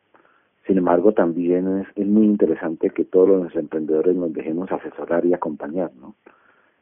Sin 0.66 0.78
embargo, 0.78 1.12
también 1.12 1.80
es, 1.80 1.86
es 1.94 2.06
muy 2.06 2.24
interesante 2.24 2.90
que 2.90 3.04
todos 3.04 3.28
los 3.28 3.54
emprendedores 3.54 4.16
nos 4.16 4.32
dejemos 4.32 4.72
asesorar 4.72 5.24
y 5.26 5.34
acompañar, 5.34 5.92
¿no? 6.00 6.14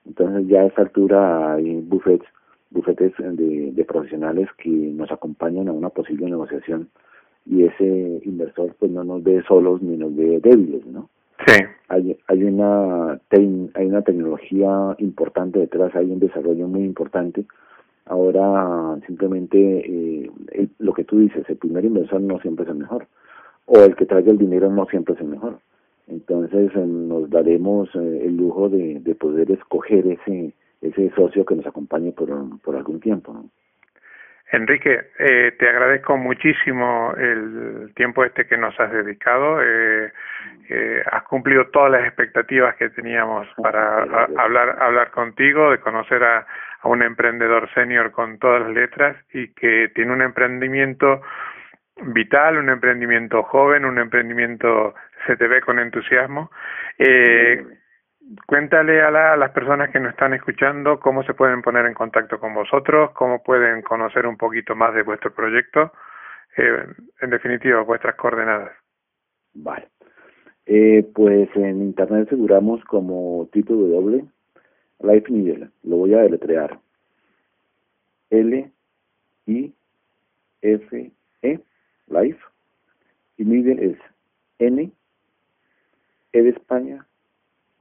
Entonces 0.07 0.47
ya 0.49 0.63
a 0.63 0.67
esta 0.67 0.83
altura 0.83 1.55
hay 1.55 1.81
buffets 1.81 2.25
bufetes 2.73 3.13
de, 3.19 3.73
de 3.73 3.85
profesionales 3.85 4.49
que 4.59 4.69
nos 4.69 5.11
acompañan 5.11 5.69
a 5.69 5.73
una 5.73 5.91
posible 5.91 6.27
negociación 6.27 6.89
y 7.47 7.65
ese 7.65 8.21
inversor 8.25 8.75
pues 8.79 8.91
no 8.91 9.05
nos 9.05 9.23
ve 9.23 9.43
solos 9.47 9.83
ni 9.83 9.97
nos 9.97 10.15
ve 10.15 10.41
débiles, 10.41 10.87
¿no? 10.87 11.09
Sí. 11.47 11.59
Hay, 11.89 12.17
hay 12.29 12.45
una 12.45 13.21
hay 13.31 13.87
una 13.87 14.03
tecnología 14.03 14.95
importante 14.99 15.59
detrás, 15.59 15.95
hay 15.97 16.11
un 16.11 16.21
desarrollo 16.21 16.69
muy 16.69 16.85
importante. 16.85 17.45
Ahora 18.07 18.99
simplemente 19.07 19.59
eh, 19.59 20.69
lo 20.79 20.93
que 20.93 21.05
tú 21.05 21.19
dices, 21.19 21.45
el 21.49 21.57
primer 21.57 21.85
inversor 21.85 22.21
no 22.21 22.41
siempre 22.41 22.65
es 22.65 22.71
el 22.71 22.79
mejor 22.79 23.07
o 23.67 23.79
el 23.81 23.97
que 23.97 24.07
trae 24.07 24.29
el 24.29 24.39
dinero 24.39 24.71
no 24.71 24.87
siempre 24.87 25.15
es 25.15 25.21
el 25.21 25.29
mejor. 25.29 25.59
Entonces 26.09 26.71
eh, 26.75 26.87
nos 26.87 27.29
daremos 27.31 27.89
eh, 27.95 28.23
el 28.25 28.37
lujo 28.37 28.69
de, 28.69 29.01
de 29.01 29.15
poder 29.15 29.51
escoger 29.51 30.07
ese 30.07 30.53
ese 30.83 31.11
socio 31.15 31.45
que 31.45 31.55
nos 31.55 31.67
acompañe 31.67 32.13
por, 32.13 32.29
por 32.61 32.77
algún 32.77 33.01
tiempo. 33.01 33.33
¿no? 33.33 33.49
Enrique, 34.53 35.01
eh, 35.19 35.53
te 35.59 35.69
agradezco 35.69 36.19
muchísimo 36.19 37.15
el 37.17 37.93
tiempo 37.95 38.23
este 38.25 38.47
que 38.47 38.59
nos 38.59 38.79
has 38.79 38.93
dedicado. 38.93 39.63
Eh, 39.63 40.13
eh, 40.69 41.03
has 41.11 41.23
cumplido 41.23 41.69
todas 41.69 41.91
las 41.93 42.05
expectativas 42.05 42.77
que 42.77 42.91
teníamos 42.91 43.49
para 43.57 44.03
hablar 44.37 44.83
hablar 44.83 45.11
contigo, 45.11 45.71
de 45.71 45.81
conocer 45.81 46.23
a, 46.23 46.47
a 46.83 46.89
un 46.89 47.03
emprendedor 47.03 47.73
senior 47.73 48.11
con 48.11 48.39
todas 48.39 48.63
las 48.63 48.73
letras 48.73 49.17
y 49.33 49.49
que 49.55 49.91
tiene 49.95 50.13
un 50.13 50.21
emprendimiento 50.21 51.23
vital, 52.03 52.59
un 52.59 52.69
emprendimiento 52.69 53.43
joven, 53.45 53.85
un 53.85 53.99
emprendimiento 53.99 54.95
se 55.27 55.37
te 55.37 55.47
ve 55.47 55.61
con 55.61 55.79
entusiasmo. 55.79 56.51
Eh, 56.99 57.65
cuéntale 58.47 59.03
a, 59.03 59.37
las 59.37 59.51
personas 59.51 59.91
que 59.91 60.01
nos 60.01 60.11
están 60.13 60.35
escuchando 60.35 61.01
cómo 61.01 61.23
se 61.23 61.35
pueden 61.35 61.63
poner 61.63 61.87
en 61.87 61.95
contacto 61.95 62.39
con 62.39 62.55
vosotros, 62.55 63.11
cómo 63.13 63.43
pueden 63.43 63.83
conocer 63.83 64.27
un 64.27 64.37
poquito 64.37 64.75
más 64.75 64.95
de 64.95 65.03
vuestro 65.03 65.33
proyecto, 65.33 65.93
eh, 66.57 66.87
en 67.21 67.31
definitiva, 67.31 67.83
vuestras 67.83 68.15
coordenadas. 68.17 68.73
Vale. 69.55 69.89
Eh, 70.67 71.11
pues 71.15 71.49
en 71.57 71.83
internet 71.83 72.29
aseguramos 72.29 72.85
como 72.85 73.49
www 73.53 74.29
Life 75.03 75.31
Middle, 75.31 75.69
lo 75.83 75.97
voy 75.97 76.15
a 76.15 76.23
deletrear. 76.23 76.79
L 78.31 78.73
I 79.47 79.75
F 80.63 81.13
E 81.43 81.61
Life 82.07 82.41
y 83.37 83.45
Middle 83.45 83.85
es 83.85 83.99
N 84.61 84.91
E 86.33 86.43
de 86.43 86.49
España 86.51 87.05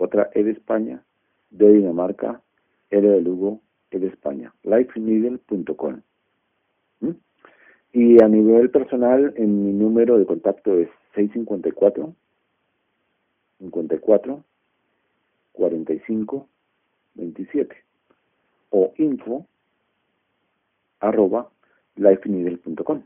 otra 0.02 0.32
E 0.34 0.44
de 0.44 0.52
España, 0.52 1.04
de 1.52 1.74
Dinamarca, 1.74 2.42
L 2.90 3.08
de 3.08 3.22
Lugo, 3.22 3.62
E 3.92 4.00
de 4.00 4.08
España, 4.08 4.54
lifeneedle.com. 4.64 6.02
¿Mm? 7.02 7.12
Y 7.94 8.24
a 8.24 8.28
nivel 8.28 8.72
personal, 8.72 9.34
en 9.38 9.66
mi 9.66 9.74
número 9.74 10.18
de 10.18 10.26
contacto 10.26 10.74
es 10.78 10.90
654 11.14 12.16
54 13.60 14.44
45 15.52 16.48
27 17.14 17.76
o 18.72 18.94
info 18.98 19.46
arroba 21.00 21.52
lifeneedle.com. 21.96 23.04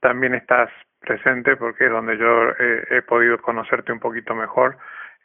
También 0.00 0.34
estás 0.34 0.70
presente 1.00 1.56
porque 1.56 1.86
es 1.86 1.90
donde 1.90 2.16
yo 2.18 2.50
he 2.58 3.02
podido 3.02 3.38
conocerte 3.38 3.92
un 3.92 4.00
poquito 4.00 4.34
mejor 4.34 4.76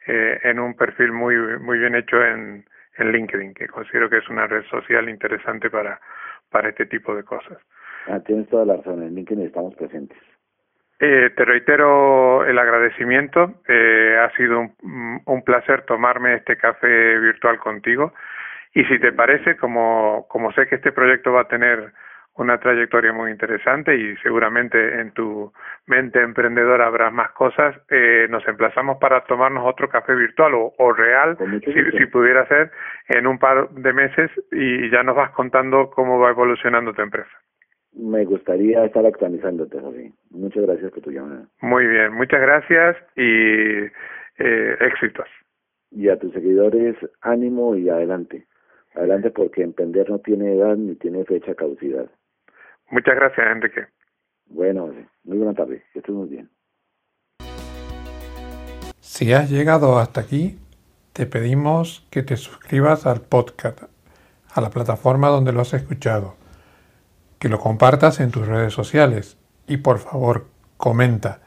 eh, 0.06 0.40
en 0.44 0.60
un 0.60 0.74
perfil 0.74 1.12
muy 1.12 1.36
muy 1.58 1.78
bien 1.78 1.94
hecho 1.94 2.22
en, 2.22 2.64
en 2.98 3.12
LinkedIn, 3.12 3.54
que 3.54 3.68
considero 3.68 4.08
que 4.08 4.18
es 4.18 4.28
una 4.28 4.46
red 4.46 4.64
social 4.64 5.08
interesante 5.08 5.70
para, 5.70 6.00
para 6.50 6.68
este 6.68 6.86
tipo 6.86 7.14
de 7.14 7.24
cosas. 7.24 7.58
Ah, 8.06 8.20
tienes 8.20 8.48
toda 8.48 8.64
la 8.64 8.76
razón, 8.76 9.02
en 9.02 9.14
LinkedIn 9.14 9.46
estamos 9.46 9.74
presentes. 9.74 10.18
Eh, 11.00 11.30
te 11.36 11.44
reitero 11.44 12.44
el 12.44 12.58
agradecimiento. 12.58 13.54
Eh, 13.66 14.16
ha 14.18 14.30
sido 14.36 14.60
un, 14.60 15.22
un, 15.24 15.42
placer 15.42 15.82
tomarme 15.82 16.34
este 16.34 16.56
café 16.56 17.18
virtual 17.18 17.58
contigo. 17.58 18.12
Y 18.74 18.84
si 18.84 18.98
te 18.98 19.12
parece, 19.12 19.56
como, 19.56 20.26
como 20.28 20.52
sé 20.52 20.66
que 20.66 20.76
este 20.76 20.92
proyecto 20.92 21.32
va 21.32 21.42
a 21.42 21.48
tener 21.48 21.92
una 22.36 22.58
trayectoria 22.58 23.12
muy 23.12 23.30
interesante 23.30 23.96
y 23.96 24.16
seguramente 24.16 25.00
en 25.00 25.12
tu 25.12 25.52
mente 25.86 26.20
emprendedora 26.20 26.86
habrá 26.86 27.10
más 27.10 27.30
cosas. 27.32 27.76
Eh, 27.90 28.26
nos 28.28 28.46
emplazamos 28.48 28.98
para 28.98 29.24
tomarnos 29.24 29.64
otro 29.66 29.88
café 29.88 30.14
virtual 30.14 30.52
o, 30.54 30.92
real, 30.92 31.36
si, 31.64 31.72
si, 31.96 32.06
pudiera 32.06 32.46
ser, 32.48 32.72
en 33.08 33.26
un 33.26 33.38
par 33.38 33.70
de 33.70 33.92
meses 33.92 34.30
y 34.50 34.90
ya 34.90 35.02
nos 35.02 35.16
vas 35.16 35.30
contando 35.30 35.90
cómo 35.90 36.18
va 36.18 36.30
evolucionando 36.30 36.92
tu 36.92 37.02
empresa. 37.02 37.30
Me 37.92 38.24
gustaría 38.24 38.84
estar 38.84 39.06
actualizándote, 39.06 39.78
José. 39.80 40.12
Muchas 40.30 40.64
gracias 40.64 40.90
por 40.90 41.02
tu 41.02 41.12
llamada. 41.12 41.46
Muy 41.60 41.86
bien, 41.86 42.12
muchas 42.12 42.40
gracias 42.40 42.96
y 43.14 43.84
eh, 44.38 44.76
éxitos. 44.80 45.28
Y 45.92 46.08
a 46.08 46.18
tus 46.18 46.32
seguidores, 46.32 46.96
ánimo 47.20 47.76
y 47.76 47.88
adelante. 47.88 48.46
Adelante 48.94 49.30
porque 49.30 49.62
emprender 49.62 50.10
no 50.10 50.18
tiene 50.18 50.54
edad 50.54 50.76
ni 50.76 50.96
tiene 50.96 51.24
fecha 51.24 51.54
caducidad. 51.54 52.10
Muchas 52.90 53.14
gracias, 53.14 53.46
Enrique. 53.46 53.86
Bueno, 54.46 54.92
muy 55.24 55.38
buena 55.38 55.54
tarde. 55.54 55.84
Que 55.92 56.00
estés 56.00 56.14
muy 56.14 56.28
bien. 56.28 56.50
Si 59.00 59.32
has 59.32 59.50
llegado 59.50 59.98
hasta 59.98 60.20
aquí, 60.20 60.58
te 61.12 61.26
pedimos 61.26 62.06
que 62.10 62.22
te 62.22 62.36
suscribas 62.36 63.06
al 63.06 63.20
podcast, 63.20 63.84
a 64.52 64.60
la 64.60 64.70
plataforma 64.70 65.28
donde 65.28 65.52
lo 65.52 65.60
has 65.60 65.72
escuchado, 65.72 66.36
que 67.38 67.48
lo 67.48 67.60
compartas 67.60 68.20
en 68.20 68.32
tus 68.32 68.46
redes 68.48 68.72
sociales 68.72 69.38
y 69.68 69.76
por 69.78 69.98
favor, 69.98 70.46
comenta. 70.76 71.40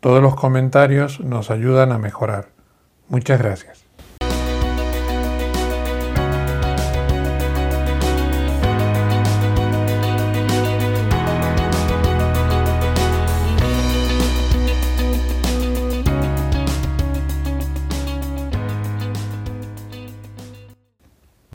Todos 0.00 0.22
los 0.22 0.34
comentarios 0.34 1.20
nos 1.20 1.50
ayudan 1.50 1.92
a 1.92 1.98
mejorar. 1.98 2.46
Muchas 3.08 3.38
gracias. 3.38 3.89